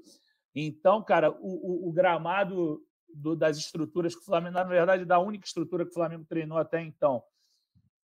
[0.54, 2.82] Então, cara, o, o, o gramado
[3.14, 6.58] do, das estruturas que o Flamengo, na verdade, da única estrutura que o Flamengo treinou
[6.58, 7.22] até então,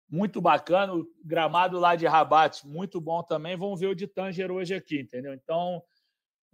[0.08, 0.94] muito bacana.
[0.94, 3.56] O gramado lá de Rabat, muito bom também.
[3.56, 5.34] Vamos ver o de Tanger hoje aqui, entendeu?
[5.34, 5.82] Então,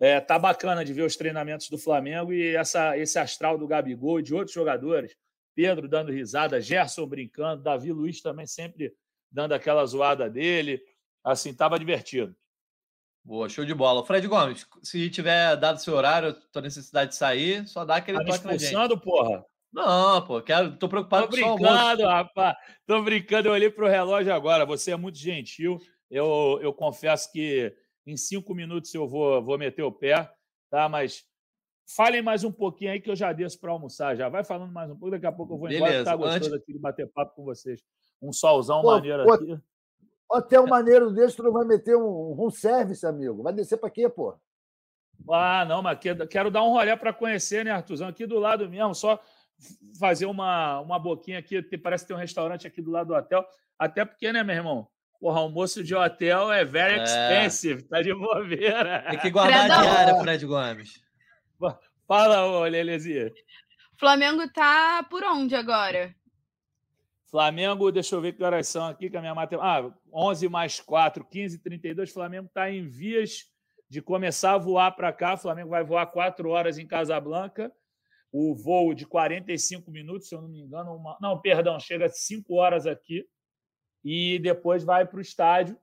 [0.00, 4.20] é, tá bacana de ver os treinamentos do Flamengo e essa, esse astral do Gabigol
[4.20, 5.16] e de outros jogadores.
[5.54, 8.92] Pedro dando risada, Gerson brincando, Davi Luiz também sempre
[9.30, 10.82] dando aquela zoada dele.
[11.22, 12.34] Assim, tava divertido.
[13.24, 14.04] Boa, show de bola.
[14.04, 18.24] Fred Gomes, se tiver dado seu horário, tua necessidade de sair, só dá aquele tá
[18.24, 19.00] toque na gente.
[19.00, 19.44] porra?
[19.72, 22.56] Não, pô, quero, tô preocupado tô com o brincando, rapaz.
[22.86, 24.66] Tô brincando, eu olhei pro relógio agora.
[24.66, 25.80] Você é muito gentil.
[26.10, 27.74] Eu, eu confesso que
[28.06, 30.30] em cinco minutos eu vou, vou meter o pé,
[30.70, 30.88] tá?
[30.88, 31.24] Mas
[31.86, 34.28] falem mais um pouquinho aí que eu já desço para almoçar já.
[34.28, 35.90] Vai falando mais um pouco, daqui a pouco eu vou embora.
[35.90, 36.52] Beleza, tá gostoso antes...
[36.52, 37.82] aqui de bater papo com vocês.
[38.20, 39.58] Um solzão pô, maneiro pô, aqui.
[40.30, 43.42] Hotel maneiro desse, tu não vai meter um, um service, amigo.
[43.42, 44.34] Vai descer para quê, pô?
[45.30, 48.08] Ah, não, mas quero dar um rolê para conhecer, né, Artuzão?
[48.08, 49.20] Aqui do lado mesmo, só
[49.98, 51.62] fazer uma, uma boquinha aqui.
[51.78, 53.46] Parece que tem um restaurante aqui do lado do hotel.
[53.78, 54.88] Até porque, né, meu irmão?
[55.20, 57.02] Porra, almoço de hotel é very é.
[57.02, 59.04] expensive, tá de bobeira.
[59.10, 61.02] Tem que guardar a diária, Fred Gomes.
[62.06, 63.32] Fala, ô Lelezinha.
[63.98, 66.14] Flamengo tá por onde agora?
[67.30, 69.88] Flamengo, deixa eu ver que horas são aqui, que a minha matemática.
[69.88, 72.12] Ah, 11 mais 4, 15, 32.
[72.12, 73.50] Flamengo está em vias
[73.88, 75.36] de começar a voar para cá.
[75.36, 77.72] Flamengo vai voar 4 horas em Casablanca
[78.36, 80.96] o voo de 45 minutos, se eu não me engano.
[80.96, 81.16] Uma...
[81.20, 83.24] Não, perdão, chega a 5 horas aqui
[84.04, 85.78] e depois vai para o estádio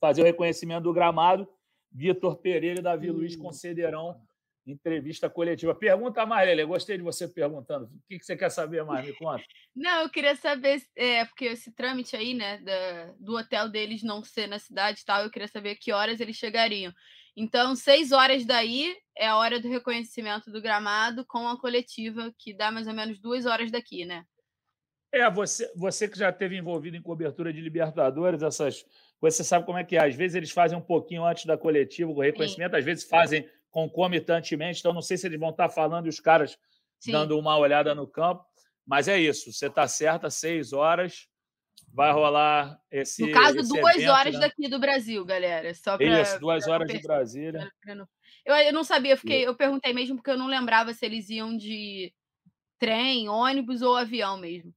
[0.00, 1.48] fazer o reconhecimento do gramado.
[1.90, 4.20] Vitor Pereira e Davi Luiz concederão
[4.66, 5.74] entrevista coletiva.
[5.74, 6.64] Pergunta mais, Lele.
[6.64, 7.86] Gostei de você perguntando.
[7.86, 9.06] O que você quer saber mais?
[9.06, 9.42] Me conta.
[9.74, 14.22] Não, eu queria saber, é, porque esse trâmite aí, né, da, do hotel deles não
[14.22, 16.92] ser na cidade e tal, eu queria saber que horas eles chegariam.
[17.34, 22.52] Então, seis horas daí é a hora do reconhecimento do gramado com a coletiva, que
[22.52, 24.26] dá mais ou menos duas horas daqui, né?
[25.12, 28.84] É, você, você que já esteve envolvido em cobertura de Libertadores, essas
[29.20, 30.04] você sabe como é que é.
[30.04, 32.78] Às vezes eles fazem um pouquinho antes da coletiva, o reconhecimento, Sim.
[32.78, 36.58] às vezes fazem concomitantemente, então não sei se eles vão estar falando e os caras
[36.98, 37.12] Sim.
[37.12, 38.44] dando uma olhada no campo,
[38.84, 41.28] mas é isso, você está certa, seis horas,
[41.92, 43.22] vai rolar esse.
[43.22, 44.40] No caso, esse duas evento, horas né?
[44.40, 45.72] daqui do Brasil, galera.
[45.74, 47.70] Só pra, Isso, duas horas de Brasília.
[48.44, 51.30] Eu, eu não sabia, eu, fiquei, eu perguntei mesmo porque eu não lembrava se eles
[51.30, 52.12] iam de
[52.76, 54.74] trem, ônibus ou avião mesmo.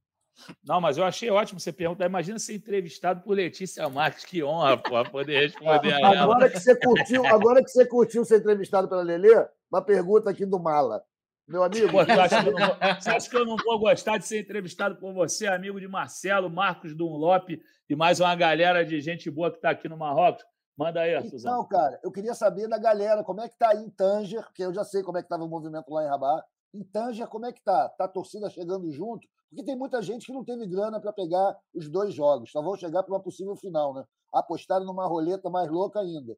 [0.64, 2.06] Não, mas eu achei ótimo você perguntar.
[2.06, 6.22] Imagina ser entrevistado por Letícia Marques, que honra, pô, poder responder a ela.
[6.22, 10.44] Agora que você curtiu, agora que você curtiu ser entrevistado pela Lelê, uma pergunta aqui
[10.44, 11.02] do Mala.
[11.48, 11.90] Meu amigo.
[11.90, 12.52] Pô, acha vou,
[13.00, 16.50] você acha que eu não vou gostar de ser entrevistado por você, amigo de Marcelo,
[16.50, 17.50] Marcos Dunlop
[17.88, 20.44] e mais uma galera de gente boa que está aqui no Marrocos?
[20.76, 21.56] Manda aí, Suzana.
[21.56, 24.62] Não, cara, eu queria saber da galera, como é que tá aí em Tanger, porque
[24.62, 26.44] eu já sei como é que estava o movimento lá em Rabat.
[26.74, 27.88] Em Tanger, como é que tá?
[27.90, 29.26] Tá a torcida chegando junto?
[29.48, 32.76] Porque tem muita gente que não teve grana para pegar os dois jogos, só vão
[32.76, 34.04] chegar para uma possível final, né?
[34.32, 36.36] Apostaram numa roleta mais louca ainda.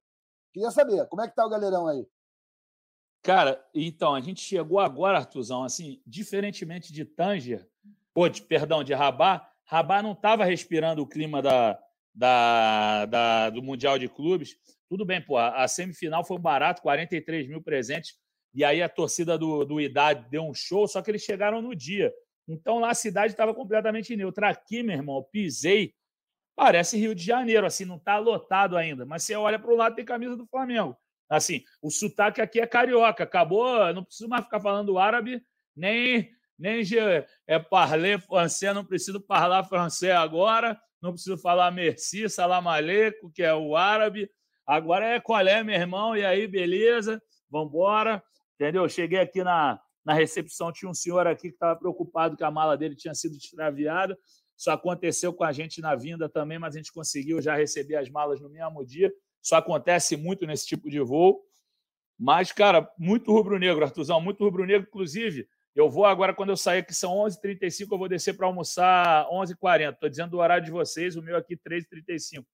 [0.53, 2.07] Queria saber, como é que tá o galerão aí?
[3.23, 7.69] Cara, então, a gente chegou agora, Artuzão, assim, diferentemente de Tanger,
[8.15, 11.79] ou de, perdão, de Rabat, Rabat não estava respirando o clima da,
[12.15, 14.57] da, da, do Mundial de Clubes.
[14.89, 18.17] Tudo bem, pô, a semifinal foi barato, 43 mil presentes,
[18.55, 21.75] e aí a torcida do, do Idade deu um show, só que eles chegaram no
[21.75, 22.13] dia.
[22.47, 24.49] Então lá a cidade estava completamente neutra.
[24.49, 25.95] Aqui, meu irmão, pisei,
[26.57, 29.95] parece Rio de Janeiro, assim, não está lotado ainda, mas você olha para o lado
[29.95, 30.97] tem camisa do Flamengo.
[31.29, 35.43] Assim, o sotaque aqui é carioca, acabou, não preciso mais ficar falando árabe,
[35.77, 36.83] nem nem
[37.47, 43.45] é parler francês, não preciso falar francês agora, não preciso falar merci, salam aleikum, que
[43.45, 44.29] é o árabe.
[44.67, 46.17] Agora é qual é, meu irmão?
[46.17, 47.23] E aí, beleza?
[47.49, 48.23] Vamos embora.
[48.59, 48.89] Entendeu?
[48.89, 52.77] Cheguei aqui na, na recepção, tinha um senhor aqui que estava preocupado que a mala
[52.77, 54.19] dele tinha sido extraviada.
[54.57, 58.11] Isso aconteceu com a gente na vinda também, mas a gente conseguiu já receber as
[58.11, 59.13] malas no mesmo dia.
[59.41, 61.41] Isso acontece muito nesse tipo de voo.
[62.19, 64.89] Mas, cara, muito rubro-negro, Artuzão, muito rubro-negro.
[64.89, 69.29] Inclusive, eu vou agora, quando eu sair aqui, são 11h35, eu vou descer para almoçar
[69.29, 69.93] 11h40.
[69.93, 72.45] Estou dizendo o horário de vocês, o meu aqui 3h35.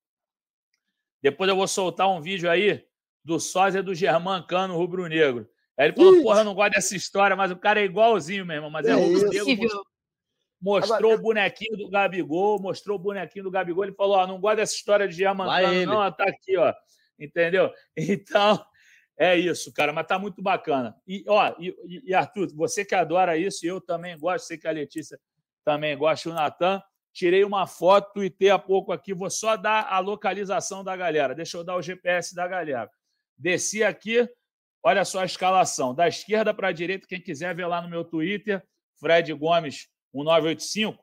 [1.22, 2.84] Depois eu vou soltar um vídeo aí
[3.24, 5.48] do sósia do Germán Cano rubro-negro.
[5.78, 6.22] Aí ele falou, Ixi.
[6.22, 8.70] porra, eu não gosto dessa história, mas o cara é igualzinho, meu irmão.
[8.70, 9.84] Mas é, é rubro-negro.
[10.60, 11.16] Mostrou Agora...
[11.16, 13.84] o bonequinho do Gabigol, mostrou o bonequinho do Gabigol.
[13.84, 16.72] Ele falou: Ó, não gosta dessa história de Diamantano, não, tá aqui, ó.
[17.18, 17.70] Entendeu?
[17.96, 18.64] Então,
[19.16, 20.96] é isso, cara, mas tá muito bacana.
[21.06, 24.72] E, ó, e, e Arthur, você que adora isso, eu também gosto, sei que a
[24.72, 25.18] Letícia
[25.64, 26.82] também gosta, o Natan.
[27.12, 31.32] Tirei uma foto e ter a pouco aqui, vou só dar a localização da galera.
[31.32, 32.90] Deixa eu dar o GPS da galera.
[33.38, 34.28] Desci aqui,
[34.84, 35.94] olha só a escalação.
[35.94, 38.62] Da esquerda para a direita, quem quiser ver lá no meu Twitter,
[39.00, 41.02] Fred Gomes 1985,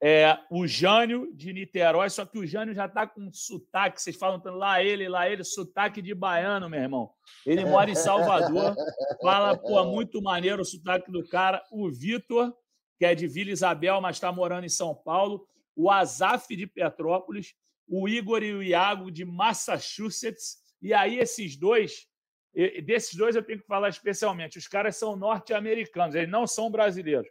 [0.00, 4.40] é, o Jânio de Niterói, só que o Jânio já está com sotaque, vocês falam
[4.44, 7.10] lá ele, lá ele, sotaque de baiano, meu irmão.
[7.44, 8.76] Ele mora em Salvador,
[9.20, 11.64] fala, pô, muito maneiro o sotaque do cara.
[11.72, 12.54] O Vitor,
[12.96, 15.48] que é de Vila Isabel, mas está morando em São Paulo.
[15.74, 17.54] O Azaf de Petrópolis.
[17.88, 20.58] O Igor e o Iago de Massachusetts.
[20.82, 22.06] E aí, esses dois,
[22.82, 24.58] desses dois eu tenho que falar especialmente.
[24.58, 27.28] Os caras são norte-americanos, eles não são brasileiros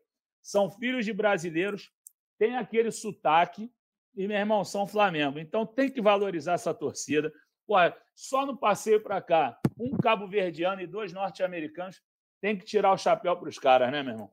[0.48, 1.92] são filhos de brasileiros,
[2.40, 3.70] têm aquele sotaque
[4.16, 5.40] e, meu irmão, são Flamengo.
[5.40, 7.32] Então tem que valorizar essa torcida.
[7.66, 7.76] Pô,
[8.16, 12.02] só no passeio para cá, um cabo-verdiano e dois norte-americanos,
[12.40, 14.32] tem que tirar o chapéu para os caras, né, meu irmão?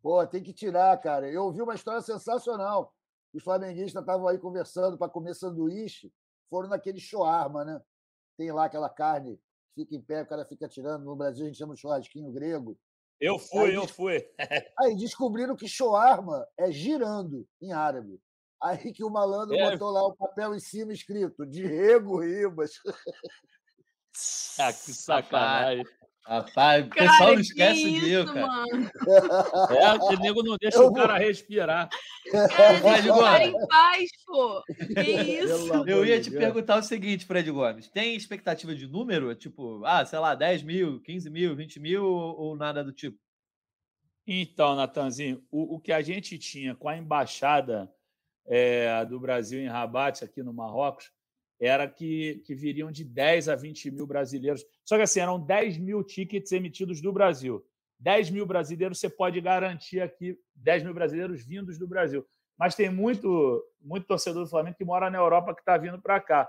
[0.00, 1.28] Pô, tem que tirar, cara.
[1.30, 2.94] Eu ouvi uma história sensacional.
[3.34, 6.10] Os flamenguistas estavam aí conversando para comer sanduíche,
[6.48, 7.78] foram naquele shoarma, né?
[8.36, 9.40] Tem lá aquela carne,
[9.74, 11.04] fica em pé, o cara fica tirando.
[11.04, 12.78] No Brasil a gente chama de churrasquinho grego.
[13.20, 14.28] Eu fui, aí, eu fui.
[14.78, 18.20] aí descobriram que shawarma é girando em árabe.
[18.62, 19.70] Aí que o malandro é.
[19.70, 22.72] botou lá o papel em cima escrito Diego Ribas.
[24.58, 25.84] Ah, que sacanagem.
[26.26, 28.46] Rapaz, o pessoal não esquece disso, cara.
[28.48, 28.90] Mano.
[29.70, 31.88] É, o nego não deixa eu o cara respirar.
[32.26, 34.62] É, deixa o cara em paz, pô.
[34.66, 35.84] Que isso?
[35.86, 37.88] Eu ia te perguntar o seguinte, Fred Gomes.
[37.88, 39.32] Tem expectativa de número?
[39.36, 43.16] Tipo, ah, sei lá, 10 mil, 15 mil, 20 mil ou nada do tipo?
[44.26, 47.88] Então, Natanzinho, o, o que a gente tinha com a embaixada
[48.44, 51.12] é, do Brasil em Rabat, aqui no Marrocos,
[51.60, 54.64] era que, que viriam de 10 a 20 mil brasileiros.
[54.84, 57.64] Só que assim, eram 10 mil tickets emitidos do Brasil.
[57.98, 62.26] 10 mil brasileiros você pode garantir aqui, 10 mil brasileiros vindos do Brasil.
[62.58, 66.20] Mas tem muito, muito torcedor do Flamengo que mora na Europa que está vindo para
[66.20, 66.48] cá.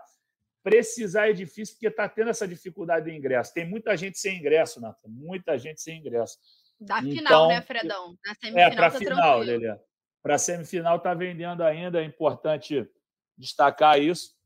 [0.62, 3.54] Precisar é difícil porque está tendo essa dificuldade de ingresso.
[3.54, 5.08] Tem muita gente sem ingresso, Nathan.
[5.08, 6.38] Muita gente sem ingresso.
[6.80, 8.18] Da então, final, né, Fredão?
[8.26, 9.80] Na semifinal é, para tá final, Lelê.
[10.22, 12.86] Para semifinal está vendendo ainda, é importante
[13.38, 14.37] destacar isso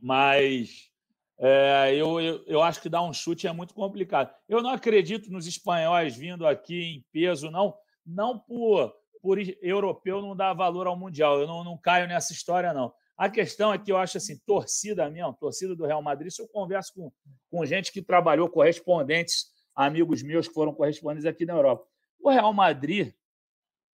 [0.00, 0.90] mas
[1.38, 4.34] é, eu, eu, eu, acho que dar um chute é muito complicado.
[4.48, 7.74] Eu não acredito nos espanhóis vindo aqui em peso, não,
[8.04, 11.40] não por, por europeu não dar valor ao Mundial.
[11.40, 12.92] Eu não, não caio nessa história, não.
[13.16, 16.48] A questão é que eu acho assim, torcida mesmo, torcida do Real Madrid, se eu
[16.48, 17.10] converso com,
[17.50, 21.86] com gente que trabalhou, correspondentes, amigos meus que foram correspondentes aqui na Europa.
[22.20, 23.14] O Real Madrid,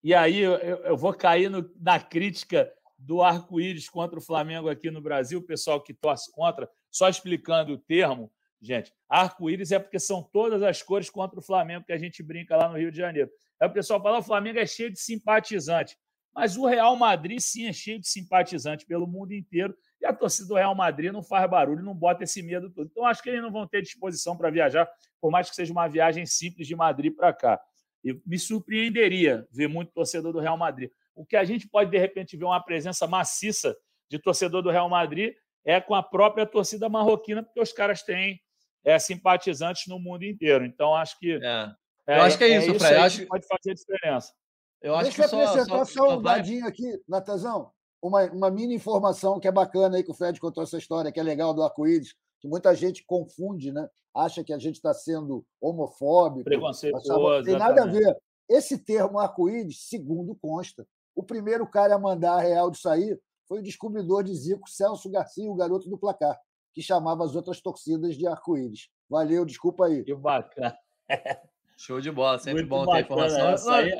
[0.03, 2.71] e aí eu, eu vou cair no, na crítica
[3.01, 7.73] do arco-íris contra o Flamengo aqui no Brasil, o pessoal que torce contra, só explicando
[7.73, 8.31] o termo,
[8.61, 12.55] gente, arco-íris é porque são todas as cores contra o Flamengo que a gente brinca
[12.55, 13.29] lá no Rio de Janeiro.
[13.59, 15.97] Aí o pessoal fala: o Flamengo é cheio de simpatizante.
[16.33, 19.75] Mas o Real Madrid, sim, é cheio de simpatizante pelo mundo inteiro.
[19.99, 22.87] E a torcida do Real Madrid não faz barulho, não bota esse medo todo.
[22.89, 24.89] Então, acho que eles não vão ter disposição para viajar,
[25.19, 27.61] por mais que seja uma viagem simples de Madrid para cá.
[28.03, 30.89] E me surpreenderia ver muito torcedor do Real Madrid.
[31.15, 33.75] O que a gente pode, de repente, ver uma presença maciça
[34.09, 35.33] de torcedor do Real Madrid
[35.65, 38.39] é com a própria torcida marroquina, porque os caras têm
[38.83, 40.65] é, simpatizantes no mundo inteiro.
[40.65, 41.33] Então, acho que.
[41.33, 41.71] É.
[42.07, 42.95] Eu é, acho que é, isso, é isso Fred.
[42.95, 43.27] Acho...
[43.27, 44.33] pode fazer diferença.
[44.81, 46.37] Eu acho Deixa que eu acrescentar só, só, só um vai...
[46.37, 47.71] dadinho aqui, Natazão.
[48.01, 51.19] Uma, uma mini informação que é bacana aí que o Fred contou essa história, que
[51.19, 53.87] é legal do arco-íris, que muita gente confunde, né?
[54.13, 56.43] Acha que a gente está sendo homofóbico.
[56.43, 57.45] Preconceituoso.
[57.45, 58.17] Tem nada a ver.
[58.49, 60.85] Esse termo arco-íris, segundo consta,
[61.15, 65.09] o primeiro cara a mandar a real de sair foi o descobridor de Zico, Celso
[65.09, 66.39] Garcia, o garoto do placar,
[66.73, 68.89] que chamava as outras torcidas de arco-íris.
[69.09, 70.03] Valeu, desculpa aí.
[70.03, 70.77] Que bacana.
[71.75, 72.97] Show de bola, sempre Muito bom bacana.
[72.97, 73.73] ter informação.
[73.73, 73.91] Aí,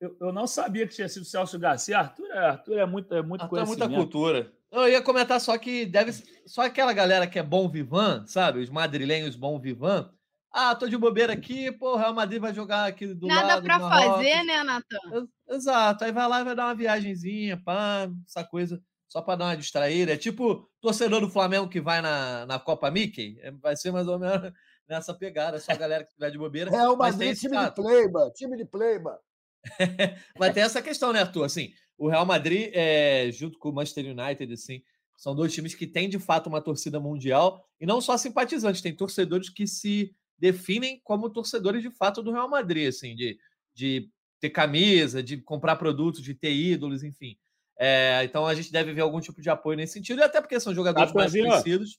[0.00, 1.98] eu, eu, não sabia que tinha sido Celso Garcia.
[1.98, 4.52] Arthur, é, Arthur é muito, é muito Arthur é muita cultura.
[4.70, 6.12] Eu ia comentar só que deve
[6.44, 8.60] só aquela galera que é bom vivan, sabe?
[8.60, 10.12] Os madrilenhos bom vivan.
[10.56, 13.66] Ah, tô de bobeira aqui, pô, o Real Madrid vai jogar aqui do Nada lado.
[13.66, 15.26] Nada para fazer, né, Natan?
[15.48, 16.04] Exato.
[16.04, 19.56] Aí vai lá e vai dar uma viagenzinha, pá, essa coisa, só para dar uma
[19.56, 20.12] distraída.
[20.12, 23.36] É tipo torcedor do Flamengo que vai na, na Copa Mickey.
[23.40, 24.52] É, vai ser mais ou menos
[24.88, 25.58] nessa pegada.
[25.58, 26.70] Só a galera que tiver de bobeira.
[26.70, 29.18] Real Madrid, time de pleiba, time de pleiba.
[30.38, 31.46] Mas tem essa questão, né, Arthur?
[31.46, 34.84] Assim, o Real Madrid, é, junto com o Manchester United, assim,
[35.16, 38.94] são dois times que têm de fato uma torcida mundial e não só simpatizantes, tem
[38.94, 40.14] torcedores que se
[40.44, 43.38] definem como torcedores de fato do Real Madrid, assim, de,
[43.74, 47.38] de ter camisa, de comprar produtos, de ter ídolos, enfim.
[47.78, 50.60] É, então a gente deve ver algum tipo de apoio nesse sentido, e até porque
[50.60, 51.98] são jogadores mais conhecidos.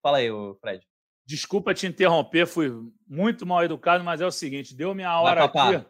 [0.00, 0.28] Fala aí,
[0.60, 0.86] Fred.
[1.26, 2.70] Desculpa te interromper, fui
[3.08, 5.84] muito mal educado, mas é o seguinte: deu minha hora aqui.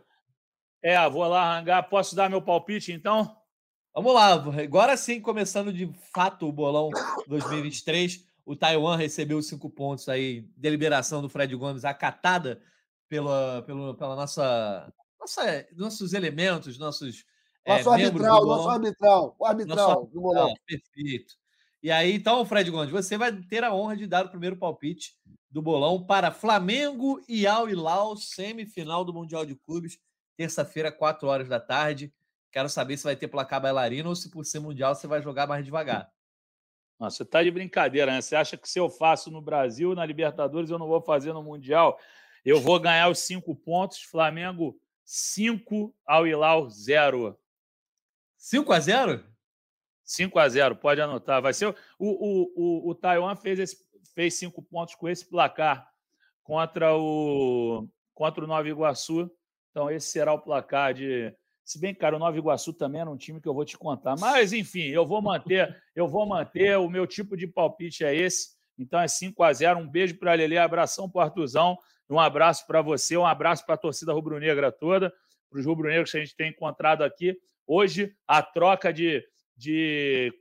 [0.82, 1.82] É, vou lá arrancar.
[1.82, 3.36] Posso dar meu palpite, então?
[3.94, 4.32] Vamos lá.
[4.32, 6.88] Agora sim, começando de fato o bolão
[7.26, 8.26] 2023.
[8.44, 10.48] O Taiwan recebeu cinco pontos aí.
[10.56, 12.60] Deliberação do Fred Gomes acatada
[13.08, 17.24] pela, pela, pela nossa, nossa, nossos elementos, nossos.
[17.66, 19.36] Nosso é, arbitral, nosso arbitral.
[19.38, 20.54] O arbitral nosso do bolão.
[20.66, 21.34] Perfeito.
[21.82, 25.14] E aí, então, Fred Gomes, você vai ter a honra de dar o primeiro palpite
[25.50, 29.98] do bolão para Flamengo e Al Hilal, semifinal do Mundial de Clubes
[30.40, 32.10] terça-feira, 4 horas da tarde.
[32.50, 35.46] Quero saber se vai ter placar bailarino ou se por ser mundial você vai jogar
[35.46, 36.10] mais devagar.
[37.00, 38.20] Nossa, você está de brincadeira, né?
[38.20, 41.42] Você acha que se eu faço no Brasil, na Libertadores, eu não vou fazer no
[41.42, 41.98] Mundial?
[42.44, 44.02] Eu vou ganhar os cinco pontos.
[44.02, 47.38] Flamengo 5, ao Hilal 0.
[48.36, 49.24] 5 a 0?
[50.04, 51.40] 5 a 0, pode anotar.
[51.40, 53.78] Vai ser o, o, o, o Taiwan fez, esse,
[54.14, 55.90] fez cinco pontos com esse placar
[56.42, 59.30] contra o contra o Nova Iguaçu.
[59.70, 61.34] Então, esse será o placar de.
[61.70, 64.16] Se bem, cara, o Nova Iguaçu também era um time que eu vou te contar.
[64.18, 66.76] Mas, enfim, eu vou manter, eu vou manter.
[66.76, 68.56] O meu tipo de palpite é esse.
[68.76, 72.18] Então é 5 a 0 Um beijo para a Lele, abração para o Artuzão, um
[72.18, 75.14] abraço para você, um abraço para a torcida rubro-negra toda,
[75.48, 77.38] para os rubro-negros que a gente tem encontrado aqui.
[77.64, 79.24] Hoje, a troca de,
[79.56, 80.32] de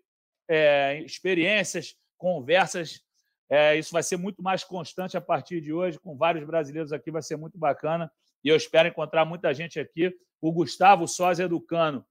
[0.48, 3.02] é, experiências, conversas,
[3.48, 7.12] é, isso vai ser muito mais constante a partir de hoje, com vários brasileiros aqui,
[7.12, 8.12] vai ser muito bacana
[8.44, 10.12] e eu espero encontrar muita gente aqui.
[10.42, 12.06] O Gustavo Sósia Educano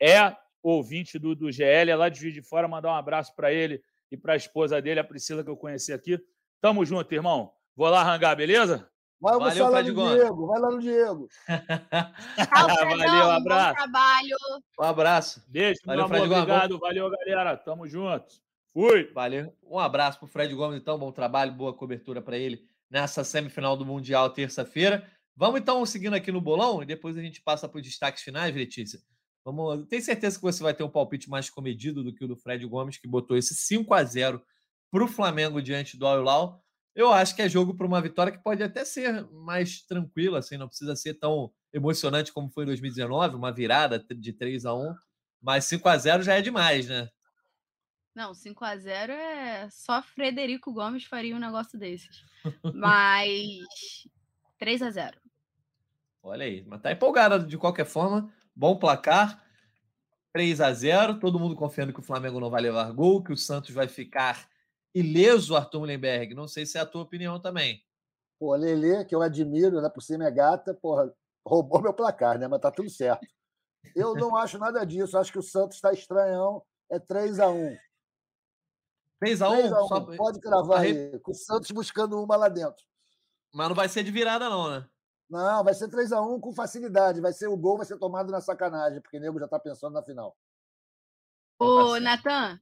[0.00, 3.52] é ouvinte do, do GL, é lá de Juiz de Fora, mandar um abraço para
[3.52, 6.20] ele e para a esposa dele, a Priscila, que eu conheci aqui.
[6.60, 7.52] Tamo junto, irmão.
[7.74, 8.90] Vou lá arrancar, beleza?
[9.20, 11.28] Vai Valeu, lá no Diego, vai lá no Diego.
[12.98, 13.74] Valeu, um abraço.
[13.74, 14.36] trabalho.
[14.78, 15.44] Um abraço.
[15.48, 16.78] Beijo, Valeu, meu amor, obrigado.
[16.78, 17.56] Valeu, galera.
[17.56, 18.26] Tamo junto.
[18.72, 19.10] Fui.
[19.14, 19.54] Valeu.
[19.62, 20.98] Um abraço pro Fred Gomes, então.
[20.98, 25.08] Bom trabalho, boa cobertura para ele nessa semifinal do Mundial, terça-feira.
[25.36, 28.54] Vamos então seguindo aqui no bolão e depois a gente passa para os destaques finais,
[28.54, 28.98] Letícia.
[29.44, 32.36] Vamos, tenho certeza que você vai ter um palpite mais comedido do que o do
[32.36, 34.42] Fred Gomes, que botou esse 5 a 0
[34.90, 36.64] para o Flamengo diante do Al
[36.94, 40.56] Eu acho que é jogo para uma vitória que pode até ser mais tranquila, assim,
[40.56, 44.94] não precisa ser tão emocionante como foi em 2019, uma virada de 3 a 1
[45.40, 47.08] mas 5 a 0 já é demais, né?
[48.14, 52.24] Não, 5 a 0 é só Frederico Gomes faria um negócio desses.
[52.74, 53.28] Mas
[54.58, 55.25] 3 a 0
[56.26, 58.28] Olha aí, mas tá empolgada de qualquer forma.
[58.54, 59.44] Bom placar.
[60.32, 63.36] 3 a 0 Todo mundo confiando que o Flamengo não vai levar gol, que o
[63.36, 64.48] Santos vai ficar
[64.92, 66.34] ileso, Arthur Mullenberg.
[66.34, 67.80] Não sei se é a tua opinião também.
[68.40, 69.88] Pô, Lele, que eu admiro, né?
[69.88, 71.14] Por cima é gata, porra,
[71.46, 72.48] roubou meu placar, né?
[72.48, 73.24] Mas tá tudo certo.
[73.94, 75.16] Eu não acho nada disso.
[75.16, 76.60] Acho que o Santos está estranhão.
[76.90, 77.76] É 3 a 1
[79.20, 80.00] 3 a 1 Só...
[80.00, 81.18] Pode cravar aí.
[81.20, 82.84] Com o Santos buscando uma lá dentro.
[83.54, 84.86] Mas não vai ser de virada, não, né?
[85.28, 87.20] Não, vai ser 3 a 1 com facilidade.
[87.20, 89.94] Vai ser o gol, vai ser tomado na sacanagem, porque o nego já está pensando
[89.94, 90.36] na final.
[91.58, 92.60] Ô, tá Natan.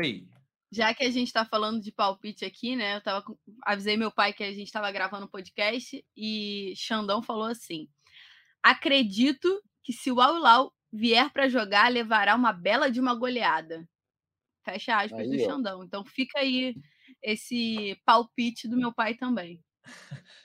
[0.00, 0.26] Oi.
[0.70, 2.96] Já que a gente está falando de palpite aqui, né?
[2.96, 3.24] Eu tava,
[3.62, 7.88] avisei meu pai que a gente estava gravando um podcast e Xandão falou assim:
[8.62, 13.88] Acredito que se o Aulau vier para jogar, levará uma bela de uma goleada.
[14.64, 15.46] Fecha aspas aí, do ó.
[15.46, 15.84] Xandão.
[15.84, 16.76] Então fica aí
[17.22, 19.62] esse palpite do meu pai também.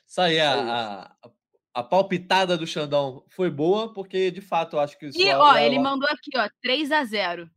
[0.08, 1.32] Isso aí, a, a,
[1.74, 5.10] a palpitada do Xandão foi boa, porque de fato eu acho que.
[5.16, 7.50] E, ó, ele mandou aqui, ó, 3 a 0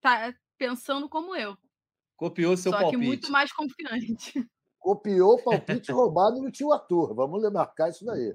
[0.00, 1.56] Tá pensando como eu.
[2.16, 2.96] Copiou seu Só palpite.
[2.96, 4.32] Só que muito mais confiante.
[4.78, 7.14] Copiou o palpite roubado no tio Arthur.
[7.14, 8.34] Vamos marcar isso daí.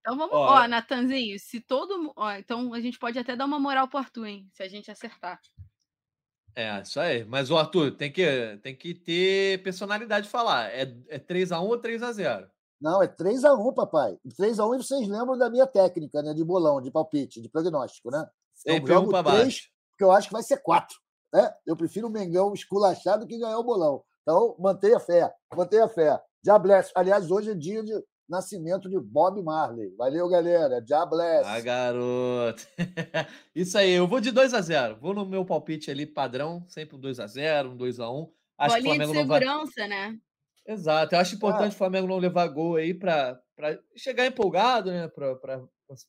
[0.00, 2.12] Então vamos, ó, ó Natanzinho, se todo.
[2.16, 4.48] Ó, então a gente pode até dar uma moral pro Arthur, hein?
[4.52, 5.40] Se a gente acertar.
[6.54, 7.24] É, isso aí.
[7.24, 10.70] Mas o Arthur tem que, tem que ter personalidade de falar.
[10.70, 12.48] É, é 3x1 ou 3x0?
[12.80, 14.18] Não, é 3x1, papai.
[14.26, 16.34] 3x1 e vocês lembram da minha técnica, né?
[16.34, 18.28] De bolão, de palpite, de prognóstico, né?
[18.54, 19.60] Sempre eu jogo um 3,
[19.90, 20.96] porque eu acho que vai ser 4.
[21.32, 21.52] Né?
[21.66, 24.02] Eu prefiro o Mengão esculachado que ganhar o bolão.
[24.22, 26.20] Então, mantenha fé, mantenha fé.
[26.42, 26.90] Diabless.
[26.94, 27.92] Aliás, hoje é dia de
[28.28, 29.94] nascimento de Bob Marley.
[29.96, 30.80] Valeu, galera.
[30.80, 31.44] Diabless.
[31.44, 32.66] Ah, garoto.
[33.54, 36.96] Isso aí, eu vou de 2 a 0 Vou no meu palpite ali padrão, sempre
[36.96, 39.72] um 2 a 0 um 2 a 1 Acho Bolinha que o Flamengo de segurança,
[39.76, 39.88] vai...
[39.88, 40.18] né?
[40.66, 41.14] Exato.
[41.14, 41.74] Eu acho importante ah.
[41.74, 43.40] o Flamengo não levar gol aí para
[43.96, 45.08] chegar empolgado, né?
[45.08, 45.62] Para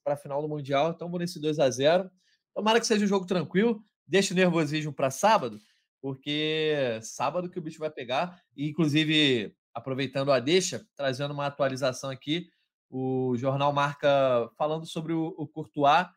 [0.07, 0.91] a final do Mundial.
[0.91, 2.09] Então, vou nesse 2 a 0
[2.55, 3.83] Tomara que seja um jogo tranquilo.
[4.07, 5.59] Deixa o nervosismo para sábado,
[6.01, 8.41] porque sábado que o bicho vai pegar.
[8.55, 12.47] E, inclusive, aproveitando a deixa, trazendo uma atualização aqui,
[12.89, 16.07] o jornal Marca falando sobre o, o Courtois.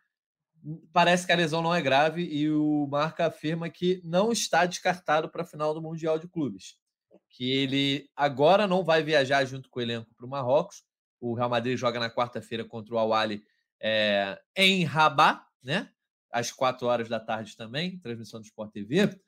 [0.92, 5.28] Parece que a lesão não é grave e o Marca afirma que não está descartado
[5.30, 6.79] para a final do Mundial de Clubes.
[7.28, 10.82] Que ele agora não vai viajar junto com o elenco para o Marrocos.
[11.20, 13.44] O Real Madrid joga na quarta-feira contra o Al-Ali
[13.80, 15.90] é, em Rabat, né?
[16.30, 19.20] às quatro horas da tarde também, transmissão do Sport TV.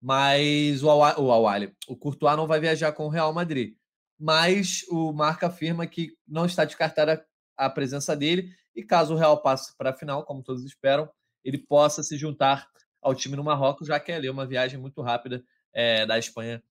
[0.00, 3.76] Mas o Awali, o Courtois não vai viajar com o Real Madrid.
[4.18, 7.24] Mas o Marca afirma que não está descartada
[7.56, 11.08] a presença dele e caso o Real passe para a final, como todos esperam,
[11.42, 12.68] ele possa se juntar
[13.00, 16.62] ao time no Marrocos, já que é ali uma viagem muito rápida é, da Espanha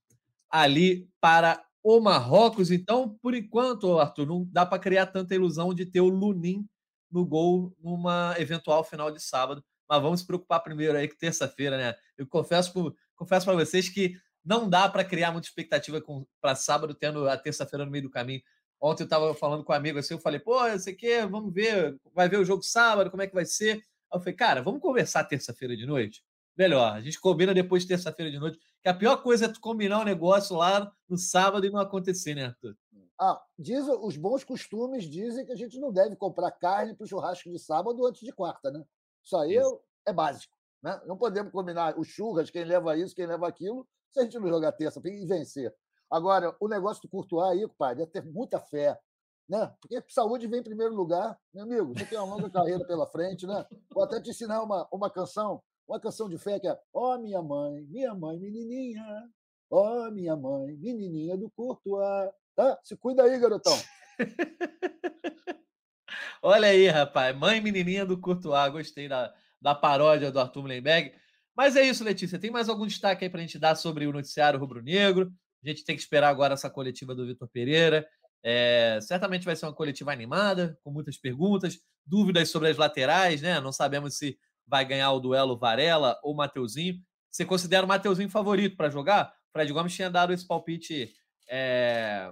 [0.61, 2.71] ali para o Marrocos.
[2.71, 6.65] Então, por enquanto, Arthur, não dá para criar tanta ilusão de ter o Lunin
[7.11, 11.77] no gol numa eventual final de sábado mas vamos se preocupar primeiro aí que terça-feira,
[11.77, 11.95] né?
[12.17, 16.03] Eu confesso, confesso para vocês que não dá para criar muita expectativa
[16.41, 18.41] para sábado, tendo a terça-feira no meio do caminho.
[18.79, 21.53] Ontem eu estava falando com um amigo assim, eu falei, pô, eu sei que, vamos
[21.53, 23.75] ver, vai ver o jogo sábado, como é que vai ser?
[24.11, 26.23] Aí eu falei, cara, vamos conversar terça-feira de noite?
[26.57, 29.59] Melhor, a gente combina depois de terça-feira de noite, que a pior coisa é tu
[29.59, 32.77] combinar um negócio lá no sábado e não acontecer, né, Arthur?
[33.19, 37.07] Ah, diz, os bons costumes dizem que a gente não deve comprar carne para o
[37.07, 38.85] churrasco de sábado antes de quarta, né?
[39.23, 39.81] Isso aí isso.
[40.05, 40.55] é básico.
[40.83, 41.01] Né?
[41.07, 44.47] Não podemos combinar os churras, quem leva isso, quem leva aquilo, se a gente não
[44.47, 45.73] jogar terça e vencer.
[46.07, 49.01] Agora, o negócio do Courtois aí, pai, é ter muita fé.
[49.49, 49.73] Né?
[49.81, 51.97] Porque saúde vem em primeiro lugar, meu amigo.
[51.97, 53.65] Você tem uma longa carreira pela frente, né?
[53.91, 57.19] Vou até te ensinar uma, uma canção, uma canção de fé que é Ó oh,
[57.19, 59.03] minha mãe, minha mãe, menininha,
[59.69, 62.29] ó oh, minha mãe, menininha do Courtois.
[62.55, 62.79] Tá?
[62.83, 63.77] Se cuida aí, garotão.
[66.41, 67.35] Olha aí, rapaz.
[67.35, 68.71] Mãe menininha do Courtois.
[68.71, 71.13] Gostei da, da paródia do Arthur Mullenberg.
[71.55, 72.39] Mas é isso, Letícia.
[72.39, 75.33] Tem mais algum destaque aí para a gente dar sobre o noticiário rubro-negro?
[75.63, 78.07] A gente tem que esperar agora essa coletiva do Vitor Pereira.
[78.43, 83.59] É, certamente vai ser uma coletiva animada, com muitas perguntas, dúvidas sobre as laterais, né?
[83.59, 84.37] Não sabemos se
[84.67, 86.95] vai ganhar o duelo Varela ou Mateuzinho.
[87.29, 89.33] Você considera o Mateuzinho favorito para jogar?
[89.51, 91.13] Fred Gomes tinha dado esse palpite
[91.49, 92.31] é,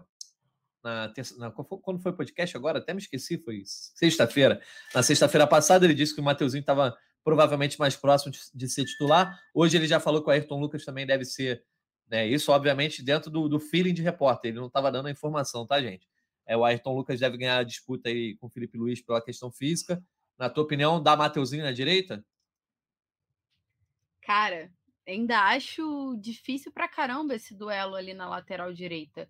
[0.84, 4.61] na, na, quando foi o podcast agora, até me esqueci, foi sexta-feira.
[4.93, 8.84] Na sexta-feira passada, ele disse que o Mateuzinho estava provavelmente mais próximo de, de, ser
[8.84, 9.39] titular.
[9.53, 11.63] Hoje ele já falou que o Ayrton Lucas também deve ser.
[12.09, 14.51] Né, isso, obviamente, dentro do, do feeling de repórter.
[14.51, 16.05] Ele não estava dando a informação, tá, gente?
[16.45, 19.49] É, o Ayrton Lucas deve ganhar a disputa aí com o Felipe Luiz pela questão
[19.49, 20.03] física.
[20.38, 22.25] Na tua opinião, dá Mateuzinho na direita?
[24.21, 24.71] Cara,
[25.07, 29.29] ainda acho difícil pra caramba esse duelo ali na lateral direita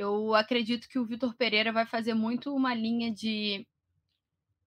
[0.00, 3.66] eu acredito que o Vitor Pereira vai fazer muito uma linha de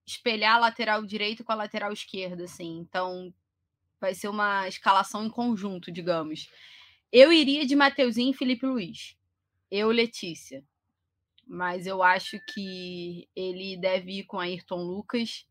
[0.06, 2.78] espelhar a lateral direito com a lateral esquerda, assim.
[2.78, 3.34] Então,
[4.00, 6.50] vai ser uma escalação em conjunto, digamos.
[7.12, 9.18] Eu iria de Mateuzinho e Felipe Luiz.
[9.72, 10.64] Eu, Letícia.
[11.46, 15.46] Mas eu acho que ele deve ir com Ayrton Lucas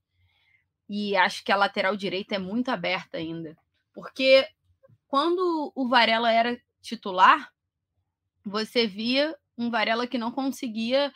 [0.88, 3.56] e acho que a lateral direita é muito aberta ainda,
[3.94, 4.46] porque
[5.06, 7.52] quando o Varela era titular,
[8.44, 11.12] você via um Varela que não conseguia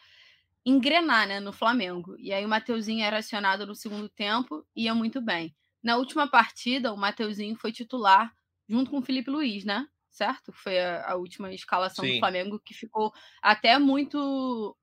[0.65, 2.17] engrenar né, no Flamengo.
[2.19, 5.55] E aí o Mateuzinho era acionado no segundo tempo e ia muito bem.
[5.83, 8.35] Na última partida, o Mateuzinho foi titular
[8.69, 9.87] junto com o Felipe Luiz, né?
[10.17, 10.51] Certo?
[10.51, 12.15] Foi a, a última escalação Sim.
[12.15, 13.13] do Flamengo que ficou
[13.43, 14.75] até muito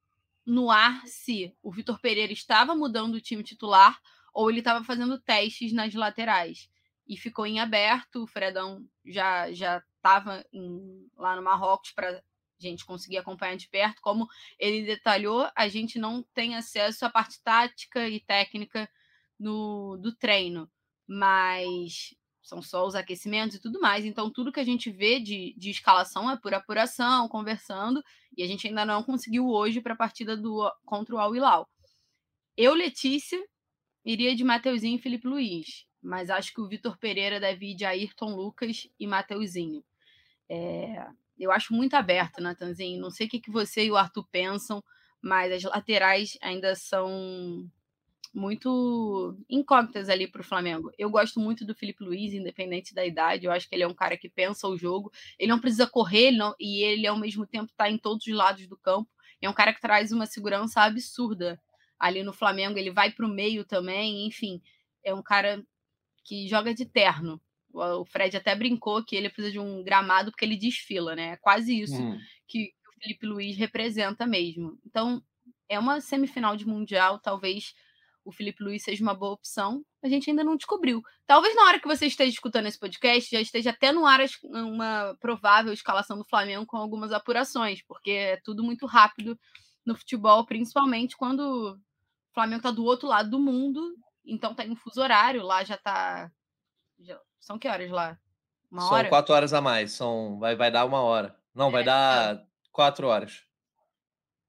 [0.46, 4.00] no ar se o Vitor Pereira estava mudando o time titular
[4.32, 6.70] ou ele estava fazendo testes nas laterais.
[7.08, 10.46] E ficou em aberto, o Fredão já já estava
[11.18, 12.22] lá no Marrocos para
[12.60, 14.04] gente conseguir acompanhar de perto.
[14.04, 14.28] Como
[14.60, 18.88] ele detalhou, a gente não tem acesso à parte tática e técnica
[19.40, 20.70] no, do treino,
[21.08, 22.14] mas
[22.44, 24.06] são só os aquecimentos e tudo mais.
[24.06, 28.04] Então, tudo que a gente vê de, de escalação é por apuração, conversando,
[28.38, 31.70] e a gente ainda não conseguiu hoje para a partida do, contra o Al Hilal.
[32.56, 33.42] Eu, Letícia,
[34.06, 37.86] iria de Mateuzinho e Felipe Luiz, mas acho que o Vitor Pereira deve ir de
[37.86, 39.84] Ayrton Lucas e Mateuzinho.
[40.50, 41.08] É,
[41.40, 43.02] eu acho muito aberto, Natanzinho.
[43.02, 44.84] Não sei o que, que você e o Arthur pensam,
[45.22, 47.66] mas as laterais ainda são
[48.34, 50.92] muito incógnitas ali para o Flamengo.
[50.98, 53.46] Eu gosto muito do Felipe Luiz, independente da idade.
[53.46, 55.12] Eu acho que ele é um cara que pensa o jogo.
[55.38, 58.34] Ele não precisa correr ele não, e ele, ao mesmo tempo, está em todos os
[58.34, 59.10] lados do campo.
[59.40, 61.62] É um cara que traz uma segurança absurda
[62.00, 62.80] ali no Flamengo.
[62.80, 64.26] Ele vai para o meio também.
[64.26, 64.62] Enfim,
[65.04, 65.64] é um cara
[66.24, 67.40] que joga de terno.
[67.72, 71.32] O Fred até brincou que ele precisa de um gramado porque ele desfila, né?
[71.32, 72.18] É quase isso hum.
[72.48, 74.80] que o Felipe Luiz representa mesmo.
[74.86, 75.22] Então,
[75.68, 77.74] é uma semifinal de Mundial, talvez
[78.26, 79.84] o Felipe Luiz seja uma boa opção.
[80.04, 81.02] A gente ainda não descobriu.
[81.26, 85.16] Talvez na hora que você esteja escutando esse podcast já esteja até no ar uma
[85.20, 89.38] provável escalação do Flamengo com algumas apurações, porque é tudo muito rápido
[89.86, 91.78] no futebol, principalmente quando o
[92.34, 93.96] Flamengo está do outro lado do mundo,
[94.26, 96.32] então tem um fuso horário, lá já está
[97.44, 98.18] são que horas lá?
[98.72, 99.10] Uma São hora?
[99.10, 99.92] quatro horas a mais.
[99.92, 100.40] São...
[100.40, 101.36] Vai, vai dar uma hora.
[101.54, 102.48] Não, é, vai dar então.
[102.72, 103.44] quatro horas.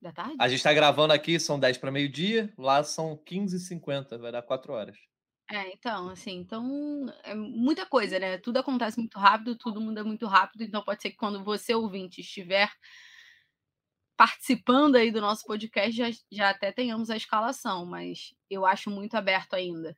[0.04, 0.36] Da tarde?
[0.38, 4.74] A gente está gravando aqui, são 10 para meio-dia, lá são 15h50, vai dar quatro
[4.74, 4.98] horas.
[5.50, 8.36] É, então, assim, então é muita coisa, né?
[8.36, 12.20] Tudo acontece muito rápido, tudo muda muito rápido, então pode ser que quando você, ouvinte,
[12.20, 12.70] estiver
[14.14, 19.14] participando aí do nosso podcast, já, já até tenhamos a escalação, mas eu acho muito
[19.14, 19.96] aberto ainda.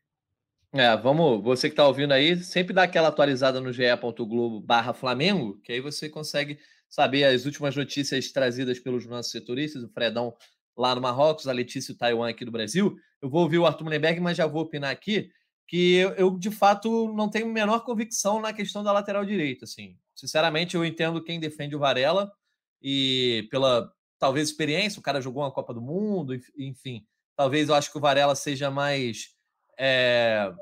[0.79, 5.59] É, vamos, você que está ouvindo aí, sempre dá aquela atualizada no ge.globo barra Flamengo,
[5.63, 10.35] que aí você consegue saber as últimas notícias trazidas pelos nossos setoristas, o Fredão
[10.77, 12.95] lá no Marrocos, a Letícia e o Taiwan aqui do Brasil.
[13.23, 15.31] Eu vou ouvir o Arthur Mullenberg, mas já vou opinar aqui
[15.67, 19.97] que eu, eu, de fato não tenho menor convicção na questão da lateral direita, assim.
[20.15, 22.31] Sinceramente, eu entendo quem defende o Varela
[22.83, 27.03] e pela talvez experiência, o cara jogou uma Copa do Mundo, enfim.
[27.35, 29.35] Talvez eu acho que o Varela seja mais
[29.79, 30.53] é,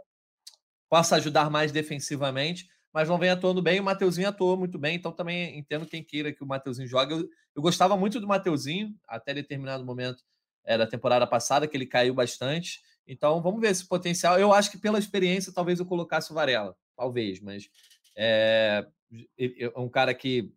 [0.88, 3.80] possa ajudar mais defensivamente, mas não vem atuando bem.
[3.80, 7.12] O Mateuzinho atuou muito bem, então também entendo quem queira que o Mateuzinho jogue.
[7.12, 10.22] Eu, eu gostava muito do Mateuzinho, até determinado momento
[10.64, 12.80] é, da temporada passada, que ele caiu bastante.
[13.06, 14.38] Então vamos ver esse potencial.
[14.38, 17.68] Eu acho que pela experiência, talvez eu colocasse o Varela, talvez, mas
[18.16, 18.86] é,
[19.38, 20.52] é um cara que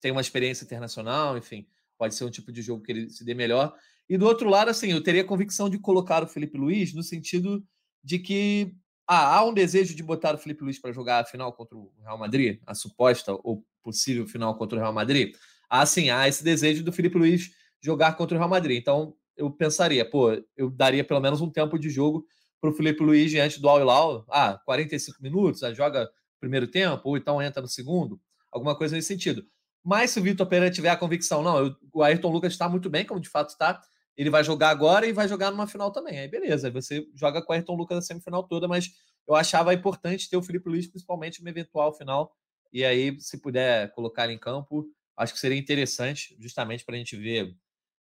[0.00, 3.34] tem uma experiência internacional, enfim, pode ser um tipo de jogo que ele se dê
[3.34, 3.74] melhor.
[4.08, 7.62] E do outro lado, assim, eu teria convicção de colocar o Felipe Luiz no sentido
[8.02, 8.74] de que
[9.08, 11.90] ah, há um desejo de botar o Felipe Luiz para jogar a final contra o
[12.02, 15.34] Real Madrid, a suposta ou possível final contra o Real Madrid.
[15.70, 17.50] Ah, sim, há esse desejo do Felipe Luiz
[17.80, 18.78] jogar contra o Real Madrid.
[18.78, 22.26] Então, eu pensaria, pô, eu daria pelo menos um tempo de jogo
[22.60, 24.26] para o Felipe Luiz diante do Al Hilal.
[24.28, 26.06] Ah, 45 minutos, ah, joga
[26.38, 28.20] primeiro tempo, ou então entra no segundo,
[28.52, 29.42] alguma coisa nesse sentido.
[29.82, 32.90] Mas se o Vitor Pereira tiver a convicção, não, eu, o Ayrton Lucas está muito
[32.90, 33.80] bem, como de fato está,
[34.18, 36.18] ele vai jogar agora e vai jogar numa final também.
[36.18, 38.90] Aí beleza, você joga com o Ayrton Lucas na semifinal toda, mas
[39.28, 42.34] eu achava importante ter o Felipe Luiz, principalmente no eventual final.
[42.72, 46.98] E aí, se puder colocar ele em campo, acho que seria interessante, justamente para a
[46.98, 47.54] gente ver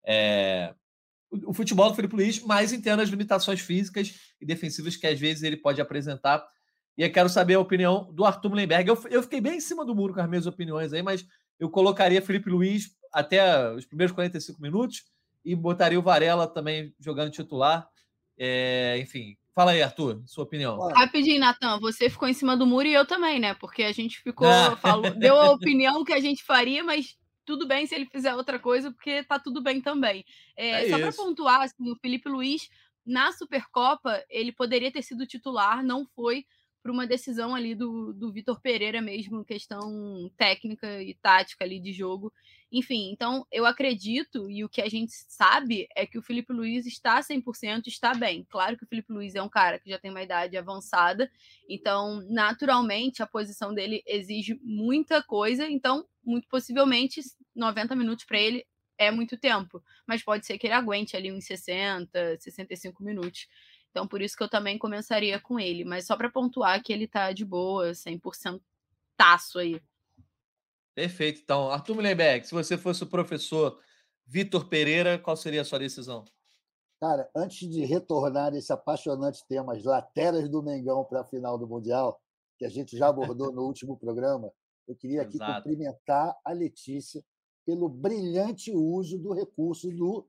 [0.04, 0.74] é,
[1.30, 5.42] o, futebol do Felipe Luiz, mas entendo as limitações físicas e defensivas que às vezes
[5.42, 6.46] ele pode apresentar.
[6.96, 8.88] E eu quero saber a opinião do Arthur Mullenberg.
[8.88, 11.26] Eu, eu fiquei bem em cima do muro com as minhas opiniões aí, mas
[11.58, 15.02] eu colocaria Felipe Luiz até os primeiros 45 minutos
[15.46, 17.88] e botaria o Varela também jogando titular.
[18.36, 20.76] É, enfim, fala aí, Arthur, sua opinião.
[20.88, 23.54] Rapidinho, Natan, você ficou em cima do muro e eu também, né?
[23.54, 24.76] Porque a gente ficou, ah.
[24.76, 28.58] falou, deu a opinião que a gente faria, mas tudo bem se ele fizer outra
[28.58, 30.24] coisa, porque tá tudo bem também.
[30.56, 32.68] É, é só para pontuar, assim, o Felipe Luiz,
[33.06, 36.44] na Supercopa, ele poderia ter sido titular, não foi
[36.86, 41.92] por uma decisão ali do, do Vitor Pereira mesmo, questão técnica e tática ali de
[41.92, 42.32] jogo.
[42.70, 46.86] Enfim, então eu acredito, e o que a gente sabe é que o Felipe Luiz
[46.86, 48.46] está 100%, está bem.
[48.48, 51.28] Claro que o Felipe Luiz é um cara que já tem uma idade avançada,
[51.68, 57.20] então naturalmente a posição dele exige muita coisa, então muito possivelmente
[57.52, 58.64] 90 minutos para ele
[58.96, 63.48] é muito tempo, mas pode ser que ele aguente ali uns 60, 65 minutos.
[63.96, 65.82] Então, por isso que eu também começaria com ele.
[65.82, 68.60] Mas só para pontuar que ele tá de boa, 100%
[69.16, 69.80] taço aí.
[70.94, 71.40] Perfeito.
[71.42, 73.80] Então, Arthur Mullenberg, se você fosse o professor
[74.26, 76.26] Vitor Pereira, qual seria a sua decisão?
[77.00, 81.66] Cara, antes de retornar esse apaixonante tema, as lateras do Mengão para a final do
[81.66, 82.20] Mundial,
[82.58, 84.52] que a gente já abordou no último programa,
[84.86, 85.62] eu queria aqui Exato.
[85.62, 87.24] cumprimentar a Letícia
[87.64, 90.28] pelo brilhante uso do recurso do.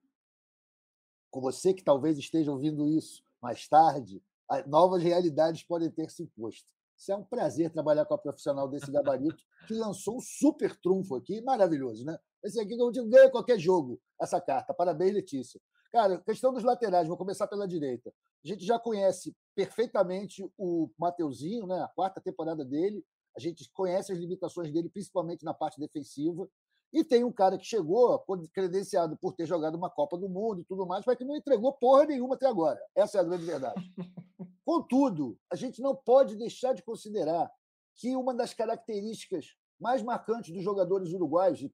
[1.29, 4.21] Com você que talvez esteja ouvindo isso, mais tarde,
[4.65, 6.71] novas realidades podem ter se imposto.
[6.97, 11.15] Isso é um prazer trabalhar com a profissional desse gabarito, que lançou um super trunfo
[11.15, 12.17] aqui, maravilhoso, né?
[12.43, 14.73] Esse aqui eu digo, ganha qualquer jogo, essa carta.
[14.73, 15.61] Parabéns, Letícia.
[15.91, 18.11] Cara, questão dos laterais, vou começar pela direita.
[18.43, 21.79] A gente já conhece perfeitamente o Mateuzinho, né?
[21.81, 23.03] a quarta temporada dele.
[23.35, 26.49] A gente conhece as limitações dele, principalmente na parte defensiva.
[26.93, 28.23] E tem um cara que chegou
[28.53, 31.73] credenciado por ter jogado uma Copa do Mundo e tudo mais, mas que não entregou
[31.73, 32.79] porra nenhuma até agora.
[32.95, 33.93] Essa é a grande verdade.
[34.65, 37.51] Contudo, a gente não pode deixar de considerar
[37.95, 41.65] que uma das características mais marcantes dos jogadores uruguaios,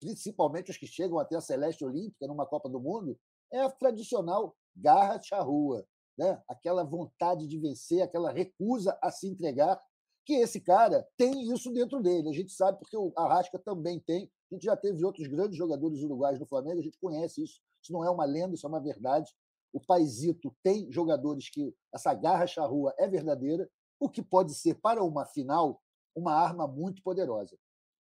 [0.00, 3.18] principalmente os que chegam até a Celeste Olímpica numa Copa do Mundo,
[3.52, 5.86] é a tradicional garra charrua,
[6.16, 6.40] né?
[6.48, 9.80] aquela vontade de vencer, aquela recusa a se entregar,
[10.24, 12.28] que esse cara tem isso dentro dele.
[12.28, 16.02] A gente sabe porque o Arrasca também tem, a gente já teve outros grandes jogadores
[16.02, 17.60] uruguaios no Flamengo, a gente conhece isso.
[17.82, 19.32] Isso não é uma lenda, isso é uma verdade.
[19.72, 25.04] O Paisito tem jogadores que essa garra charrua é verdadeira, o que pode ser para
[25.04, 25.80] uma final
[26.14, 27.56] uma arma muito poderosa.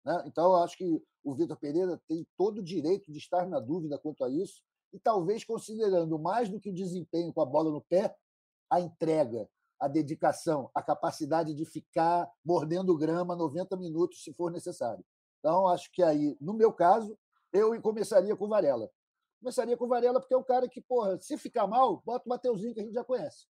[0.05, 0.23] Né?
[0.27, 3.99] Então, eu acho que o Vitor Pereira tem todo o direito de estar na dúvida
[3.99, 7.83] quanto a isso, e talvez considerando mais do que o desempenho com a bola no
[7.83, 8.17] pé,
[8.71, 15.05] a entrega, a dedicação, a capacidade de ficar mordendo grama 90 minutos, se for necessário.
[15.39, 17.19] Então, acho que aí, no meu caso,
[17.53, 18.91] eu começaria com Varela.
[19.41, 22.75] Começaria com Varela porque é um cara que, porra, se ficar mal, bota o Mateuzinho,
[22.75, 23.47] que a gente já conhece.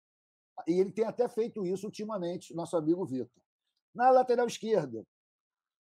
[0.67, 3.43] E ele tem até feito isso ultimamente, nosso amigo Vitor.
[3.95, 5.05] Na lateral esquerda,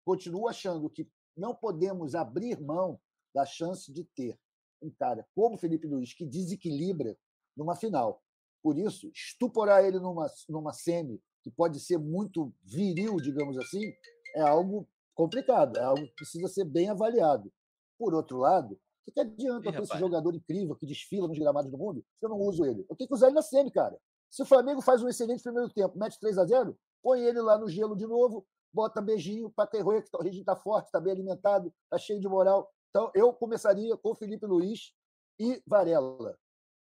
[0.05, 2.99] continuo achando que não podemos abrir mão
[3.33, 4.39] da chance de ter
[4.81, 7.17] um cara como Felipe Luiz, que desequilibra
[7.55, 8.23] numa final.
[8.61, 13.93] Por isso, estuporar ele numa, numa semi, que pode ser muito viril, digamos assim,
[14.35, 14.87] é algo
[15.19, 17.51] complicado, é algo que precisa ser bem avaliado.
[17.97, 21.69] Por outro lado, o que adianta eu ter esse jogador incrível que desfila nos gramados
[21.69, 22.85] do mundo se eu não uso ele?
[22.89, 23.99] Eu tenho que usar ele na semi, cara.
[24.31, 27.57] Se o Flamengo faz um excelente primeiro tempo, mete 3 a 0 põe ele lá
[27.57, 31.11] no gelo de novo, bota beijinho para Terroia, que o regime está forte, está bem
[31.11, 32.69] alimentado, está cheio de moral.
[32.89, 34.93] Então, eu começaria com Felipe Luiz
[35.37, 36.37] e Varela.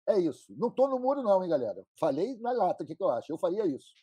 [0.07, 0.53] É isso.
[0.57, 1.85] Não estou no muro, não, hein, galera?
[1.99, 3.31] Falei na lata o que, que eu acho.
[3.31, 3.93] Eu faria isso.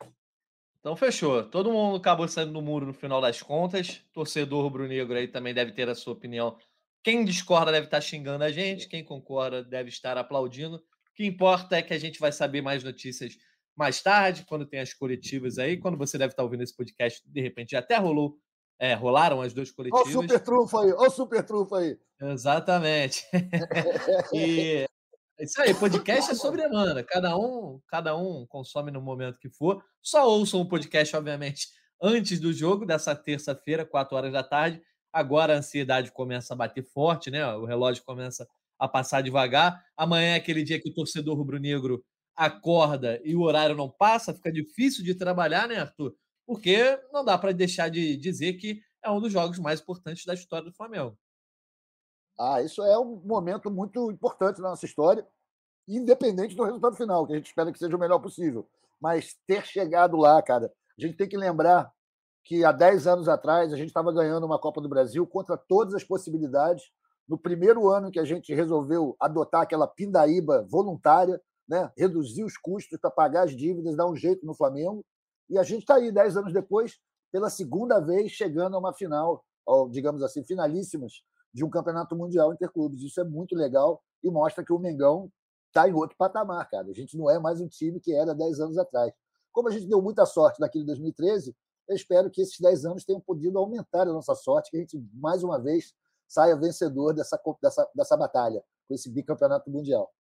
[0.80, 1.44] Então fechou.
[1.44, 4.02] Todo mundo acabou saindo do muro no final das contas.
[4.12, 6.56] Torcedor rubro-negro aí também deve ter a sua opinião.
[7.02, 10.76] Quem discorda deve estar xingando a gente, quem concorda deve estar aplaudindo.
[10.76, 10.82] O
[11.14, 13.36] que importa é que a gente vai saber mais notícias
[13.76, 17.40] mais tarde, quando tem as coletivas aí, quando você deve estar ouvindo esse podcast, de
[17.40, 18.36] repente já até rolou,
[18.78, 20.06] é, rolaram as duas coletivas.
[20.06, 21.98] Olha o super trunfo aí, olha o super trunfo aí.
[22.20, 23.24] Exatamente.
[24.34, 24.86] e
[25.40, 27.02] isso aí, podcast é sobre demanda.
[27.02, 29.82] Cada um, cada um consome no momento que for.
[30.02, 31.68] Só ouçam o podcast, obviamente,
[32.00, 34.82] antes do jogo, dessa terça-feira, 4 horas da tarde.
[35.12, 37.46] Agora a ansiedade começa a bater forte, né?
[37.54, 38.46] O relógio começa
[38.78, 39.82] a passar devagar.
[39.96, 42.04] Amanhã é aquele dia que o torcedor rubro-negro
[42.36, 46.14] acorda e o horário não passa, fica difícil de trabalhar, né, Arthur?
[46.46, 50.34] Porque não dá para deixar de dizer que é um dos jogos mais importantes da
[50.34, 51.18] história do Flamengo.
[52.42, 55.26] Ah, isso é um momento muito importante na nossa história,
[55.86, 58.66] independente do resultado final, que a gente espera que seja o melhor possível.
[58.98, 61.92] Mas ter chegado lá, cara, a gente tem que lembrar
[62.42, 65.92] que há 10 anos atrás a gente estava ganhando uma Copa do Brasil contra todas
[65.92, 66.90] as possibilidades.
[67.28, 71.38] No primeiro ano que a gente resolveu adotar aquela pindaíba voluntária,
[71.68, 71.92] né?
[71.94, 75.04] reduzir os custos para pagar as dívidas, dar um jeito no Flamengo.
[75.50, 76.98] E a gente está aí, 10 anos depois,
[77.30, 79.44] pela segunda vez, chegando a uma final,
[79.90, 81.22] digamos assim, finalíssimas
[81.52, 83.02] de um campeonato mundial interclubes.
[83.02, 85.30] Isso é muito legal e mostra que o Mengão
[85.68, 86.88] está em outro patamar, cara.
[86.88, 89.12] A gente não é mais um time que era 10 anos atrás.
[89.52, 91.54] Como a gente deu muita sorte naquele 2013,
[91.88, 95.02] eu espero que esses 10 anos tenham podido aumentar a nossa sorte, que a gente,
[95.14, 95.92] mais uma vez,
[96.28, 100.12] saia vencedor dessa, dessa, dessa batalha, com esse bicampeonato mundial.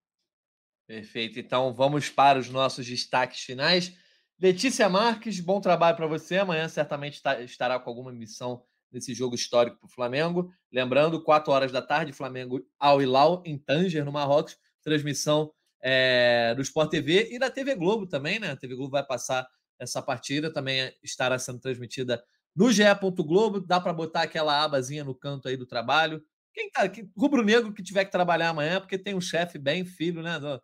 [0.86, 1.38] Perfeito.
[1.38, 3.96] Então, vamos para os nossos destaques finais.
[4.40, 6.38] Letícia Marques, bom trabalho para você.
[6.38, 10.50] Amanhã certamente tá, estará com alguma missão nesse jogo histórico para o Flamengo.
[10.72, 14.56] Lembrando, 4 horas da tarde, Flamengo ao Hilal, em Tanger, no Marrocos.
[14.82, 18.50] Transmissão é, do Sport TV e da TV Globo também, né?
[18.50, 19.46] A TV Globo vai passar
[19.78, 22.22] essa partida, também estará sendo transmitida
[22.54, 22.82] no GE.
[23.16, 23.60] Globo.
[23.60, 26.22] Dá para botar aquela abazinha no canto aí do trabalho.
[26.52, 30.22] Quem tá, que, rubro-negro que tiver que trabalhar amanhã, porque tem um chefe bem filho,
[30.22, 30.38] né?
[30.38, 30.60] Do,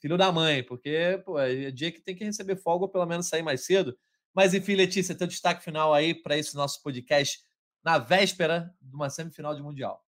[0.00, 3.26] filho da mãe, porque pô, é dia que tem que receber folga ou pelo menos
[3.26, 3.96] sair mais cedo.
[4.34, 7.40] Mas enfim, Letícia, teu destaque final aí para esse nosso podcast
[7.84, 10.04] na véspera de uma semifinal de Mundial.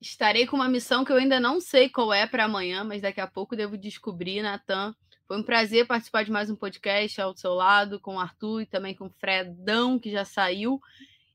[0.00, 3.20] Estarei com uma missão que eu ainda não sei qual é para amanhã, mas daqui
[3.20, 4.94] a pouco devo descobrir, Natan.
[5.26, 8.66] Foi um prazer participar de mais um podcast ao seu lado, com o Arthur e
[8.66, 10.80] também com o Fredão, que já saiu.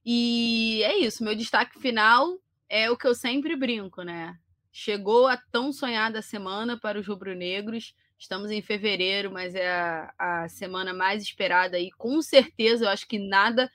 [0.06, 2.38] E é isso, meu destaque final
[2.70, 4.38] é o que eu sempre brinco, né?
[4.72, 7.96] Chegou a tão sonhada semana para os rubro-negros.
[8.18, 11.90] Estamos em fevereiro, mas é a, a semana mais esperada aí.
[11.92, 13.72] Com certeza, eu acho que nada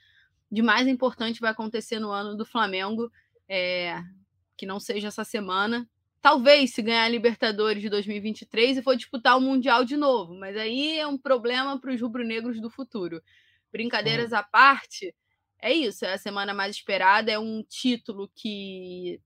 [0.54, 3.10] de mais importante vai acontecer no ano do Flamengo,
[3.48, 4.00] é,
[4.56, 5.88] que não seja essa semana.
[6.22, 10.56] Talvez se ganhar a Libertadores de 2023 e for disputar o Mundial de novo, mas
[10.56, 13.20] aí é um problema para os rubro-negros do futuro.
[13.72, 14.36] Brincadeiras Sim.
[14.36, 15.12] à parte,
[15.60, 19.20] é isso, é a semana mais esperada, é um título que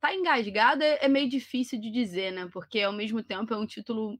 [0.00, 2.48] tá engasgado, é, é meio difícil de dizer, né?
[2.52, 4.16] Porque ao mesmo tempo é um título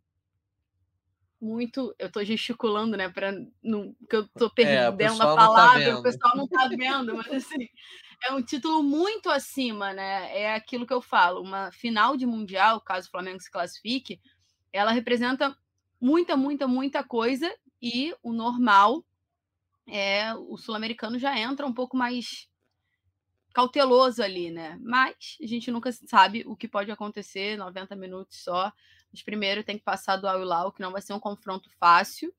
[1.42, 1.94] muito.
[1.98, 3.08] Eu tô gesticulando, né?
[3.08, 3.32] Para
[3.62, 7.16] não que eu tô é, perdendo é, a palavra, tá o pessoal não tá vendo,
[7.16, 7.68] mas assim,
[8.24, 10.38] é um título muito acima, né?
[10.38, 14.20] É aquilo que eu falo, uma final de mundial, caso o Flamengo se classifique,
[14.72, 15.54] ela representa
[16.00, 19.04] muita, muita, muita coisa e o normal
[19.88, 22.48] é o sul-americano já entra um pouco mais
[23.52, 24.78] cauteloso ali, né?
[24.80, 28.72] Mas a gente nunca sabe o que pode acontecer, 90 minutos só.
[29.12, 32.32] Mas primeiro tem que passar do Al-Hilal, que não vai ser um confronto fácil.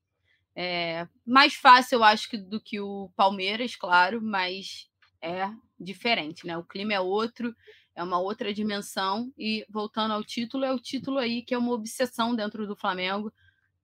[0.56, 4.88] É, mais fácil, eu acho, do que o Palmeiras, claro, mas
[5.22, 5.48] é
[5.78, 6.56] diferente, né?
[6.56, 7.54] O clima é outro,
[7.94, 9.32] é uma outra dimensão.
[9.38, 13.32] E voltando ao título, é o título aí que é uma obsessão dentro do Flamengo,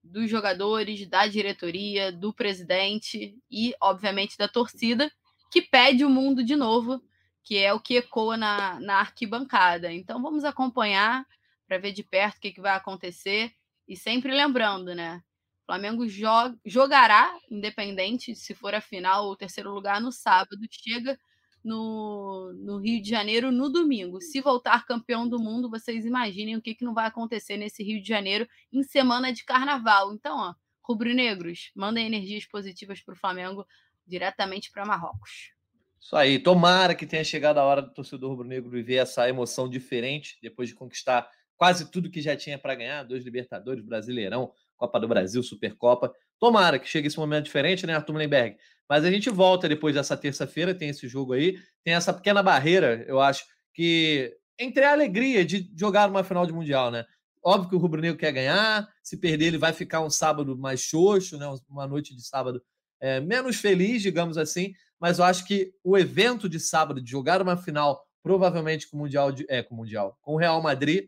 [0.03, 5.11] dos jogadores, da diretoria, do presidente e, obviamente, da torcida,
[5.51, 7.01] que pede o mundo de novo
[7.43, 9.91] que é o que ecoa na, na arquibancada.
[9.91, 11.25] Então vamos acompanhar
[11.71, 13.49] para ver de perto o que, que vai acontecer.
[13.87, 15.23] E sempre lembrando, né?
[15.63, 20.59] O Flamengo jog, jogará, independente se for a final ou terceiro lugar, no sábado.
[20.69, 21.17] Chega
[21.63, 24.19] no, no, Rio de Janeiro no domingo.
[24.19, 28.01] Se voltar campeão do mundo, vocês imaginem o que, que não vai acontecer nesse Rio
[28.01, 30.13] de Janeiro em semana de carnaval.
[30.13, 30.53] Então, ó,
[30.83, 33.65] rubro-negros, mandem energias positivas para o Flamengo
[34.05, 35.53] diretamente para Marrocos.
[36.01, 36.37] Isso aí.
[36.37, 40.75] Tomara que tenha chegado a hora do torcedor rubro-negro viver essa emoção diferente depois de
[40.75, 41.29] conquistar
[41.61, 46.11] quase tudo que já tinha para ganhar: dois Libertadores, Brasileirão, Copa do Brasil, Supercopa.
[46.39, 48.57] Tomara que chegue esse momento diferente, né, Arthur Mullenberg?
[48.89, 53.05] Mas a gente volta depois dessa terça-feira, tem esse jogo aí, tem essa pequena barreira,
[53.07, 53.45] eu acho,
[53.75, 57.05] que entre a alegria de jogar uma final de Mundial, né?
[57.45, 60.81] Óbvio que o Rubro Negro quer ganhar, se perder ele vai ficar um sábado mais
[60.81, 61.45] xoxo, né?
[61.69, 62.59] uma noite de sábado
[62.99, 67.39] é, menos feliz, digamos assim, mas eu acho que o evento de sábado, de jogar
[67.39, 71.07] uma final, provavelmente com o Mundial, de, é, com o Mundial, com o Real Madrid,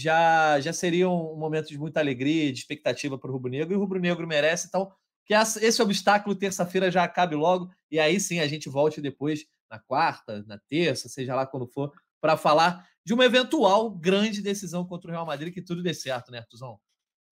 [0.00, 3.76] já, já seria um momento de muita alegria, de expectativa para o Rubro Negro, e
[3.76, 4.92] o Rubro Negro merece, então,
[5.24, 9.78] que esse obstáculo terça-feira já acabe logo, e aí sim a gente volte depois, na
[9.78, 15.10] quarta, na terça, seja lá quando for, para falar de uma eventual grande decisão contra
[15.10, 16.78] o Real Madrid, que tudo dê certo, né, Artuzão?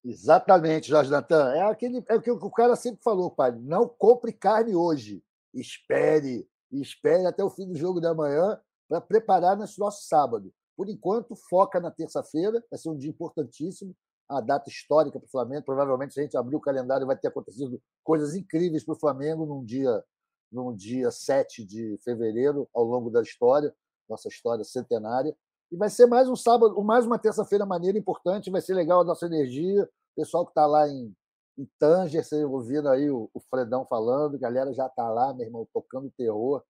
[0.03, 1.53] Exatamente, Jorge Natan.
[1.53, 3.51] É, aquele, é o que o cara sempre falou, pai.
[3.51, 5.21] Não compre carne hoje
[5.59, 10.53] espere, espere até o fim do jogo da manhã para preparar nesse nosso sábado.
[10.77, 13.95] Por enquanto, foca na terça-feira, vai ser um dia importantíssimo,
[14.29, 15.65] a data histórica para o Flamengo.
[15.65, 19.45] Provavelmente, se a gente abrir o calendário, vai ter acontecido coisas incríveis para o Flamengo
[19.45, 20.03] num dia,
[20.51, 23.73] num dia 7 de fevereiro, ao longo da história,
[24.07, 25.35] nossa história centenária.
[25.71, 29.03] E vai ser mais um sábado, mais uma terça-feira maneira, importante, vai ser legal a
[29.03, 29.83] nossa energia.
[29.83, 31.13] O pessoal que está lá em
[31.57, 35.45] em Tanger, você ouvindo aí o, o Fredão falando, a galera já está lá, meu
[35.45, 36.63] irmão, tocando terror,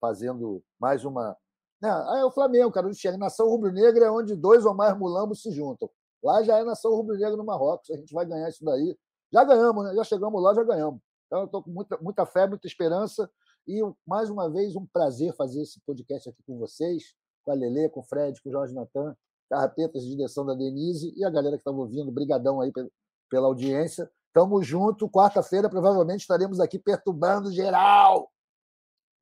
[0.00, 1.36] fazendo mais uma.
[1.80, 3.16] Não, é o Flamengo, cara, onde chega.
[3.16, 5.88] Nação Rubro-Negra é onde dois ou mais mulambos se juntam.
[6.22, 8.96] Lá já é Nação Rubro-Negra no Marrocos, a gente vai ganhar isso daí.
[9.32, 9.94] Já ganhamos, né?
[9.94, 11.00] Já chegamos lá, já ganhamos.
[11.26, 13.30] Então, eu estou com muita, muita fé, muita esperança.
[13.66, 17.14] E, mais uma vez, um prazer fazer esse podcast aqui com vocês,
[17.44, 19.16] com a Lele, com o Fred, com o Jorge Natan,
[19.48, 22.10] carrapetas de direção da Denise e a galera que estava ouvindo.
[22.10, 22.72] Brigadão aí
[23.30, 24.10] pela audiência.
[24.32, 25.08] Tamo junto.
[25.08, 28.28] Quarta-feira, provavelmente, estaremos aqui perturbando geral.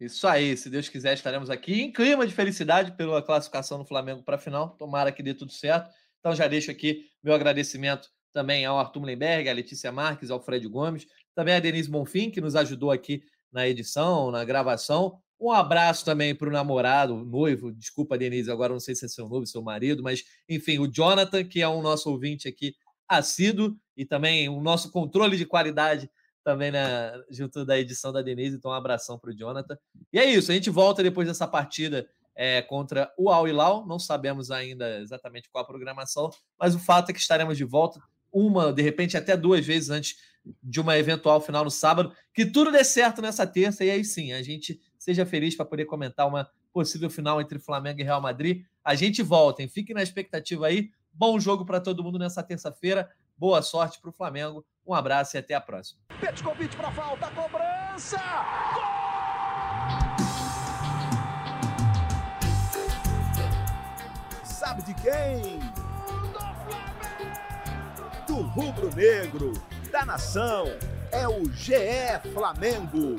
[0.01, 4.23] Isso aí, se Deus quiser, estaremos aqui em clima de felicidade pela classificação do Flamengo
[4.23, 4.71] para a final.
[4.79, 5.91] Tomara que dê tudo certo.
[6.21, 10.67] Então já deixo aqui meu agradecimento também ao Arthur Mullenberg, à Letícia Marques, ao Fred
[10.69, 15.19] Gomes, também a Denise Bonfim, que nos ajudou aqui na edição, na gravação.
[15.41, 19.29] Um abraço também para o namorado, noivo, desculpa, Denise, agora não sei se é seu
[19.29, 22.75] noivo, seu marido, mas enfim, o Jonathan, que é um nosso ouvinte aqui
[23.09, 26.11] assíduo e também o nosso controle de qualidade
[26.49, 28.57] também na, junto da edição da Denise.
[28.57, 29.77] Então, um abração para o Jonathan.
[30.11, 33.87] E é isso, a gente volta depois dessa partida é, contra o Al Hilal.
[33.87, 38.01] Não sabemos ainda exatamente qual a programação, mas o fato é que estaremos de volta
[38.33, 40.17] uma, de repente até duas vezes antes
[40.63, 42.15] de uma eventual final no sábado.
[42.33, 45.85] Que tudo dê certo nessa terça e aí sim a gente seja feliz para poder
[45.85, 48.65] comentar uma possível final entre Flamengo e Real Madrid.
[48.83, 49.69] A gente volta, hein?
[49.69, 50.91] Fique na expectativa aí.
[51.13, 53.11] Bom jogo para todo mundo nessa terça-feira.
[53.37, 54.65] Boa sorte para o Flamengo.
[54.89, 56.01] Um abraço e até a próxima.
[56.43, 58.19] convite para falta, cobrança!
[58.73, 58.99] Gol!
[64.43, 65.61] Sabe de quem?
[68.27, 69.53] Do rubro-negro,
[69.93, 70.65] da nação.
[71.13, 73.17] É o GE Flamengo.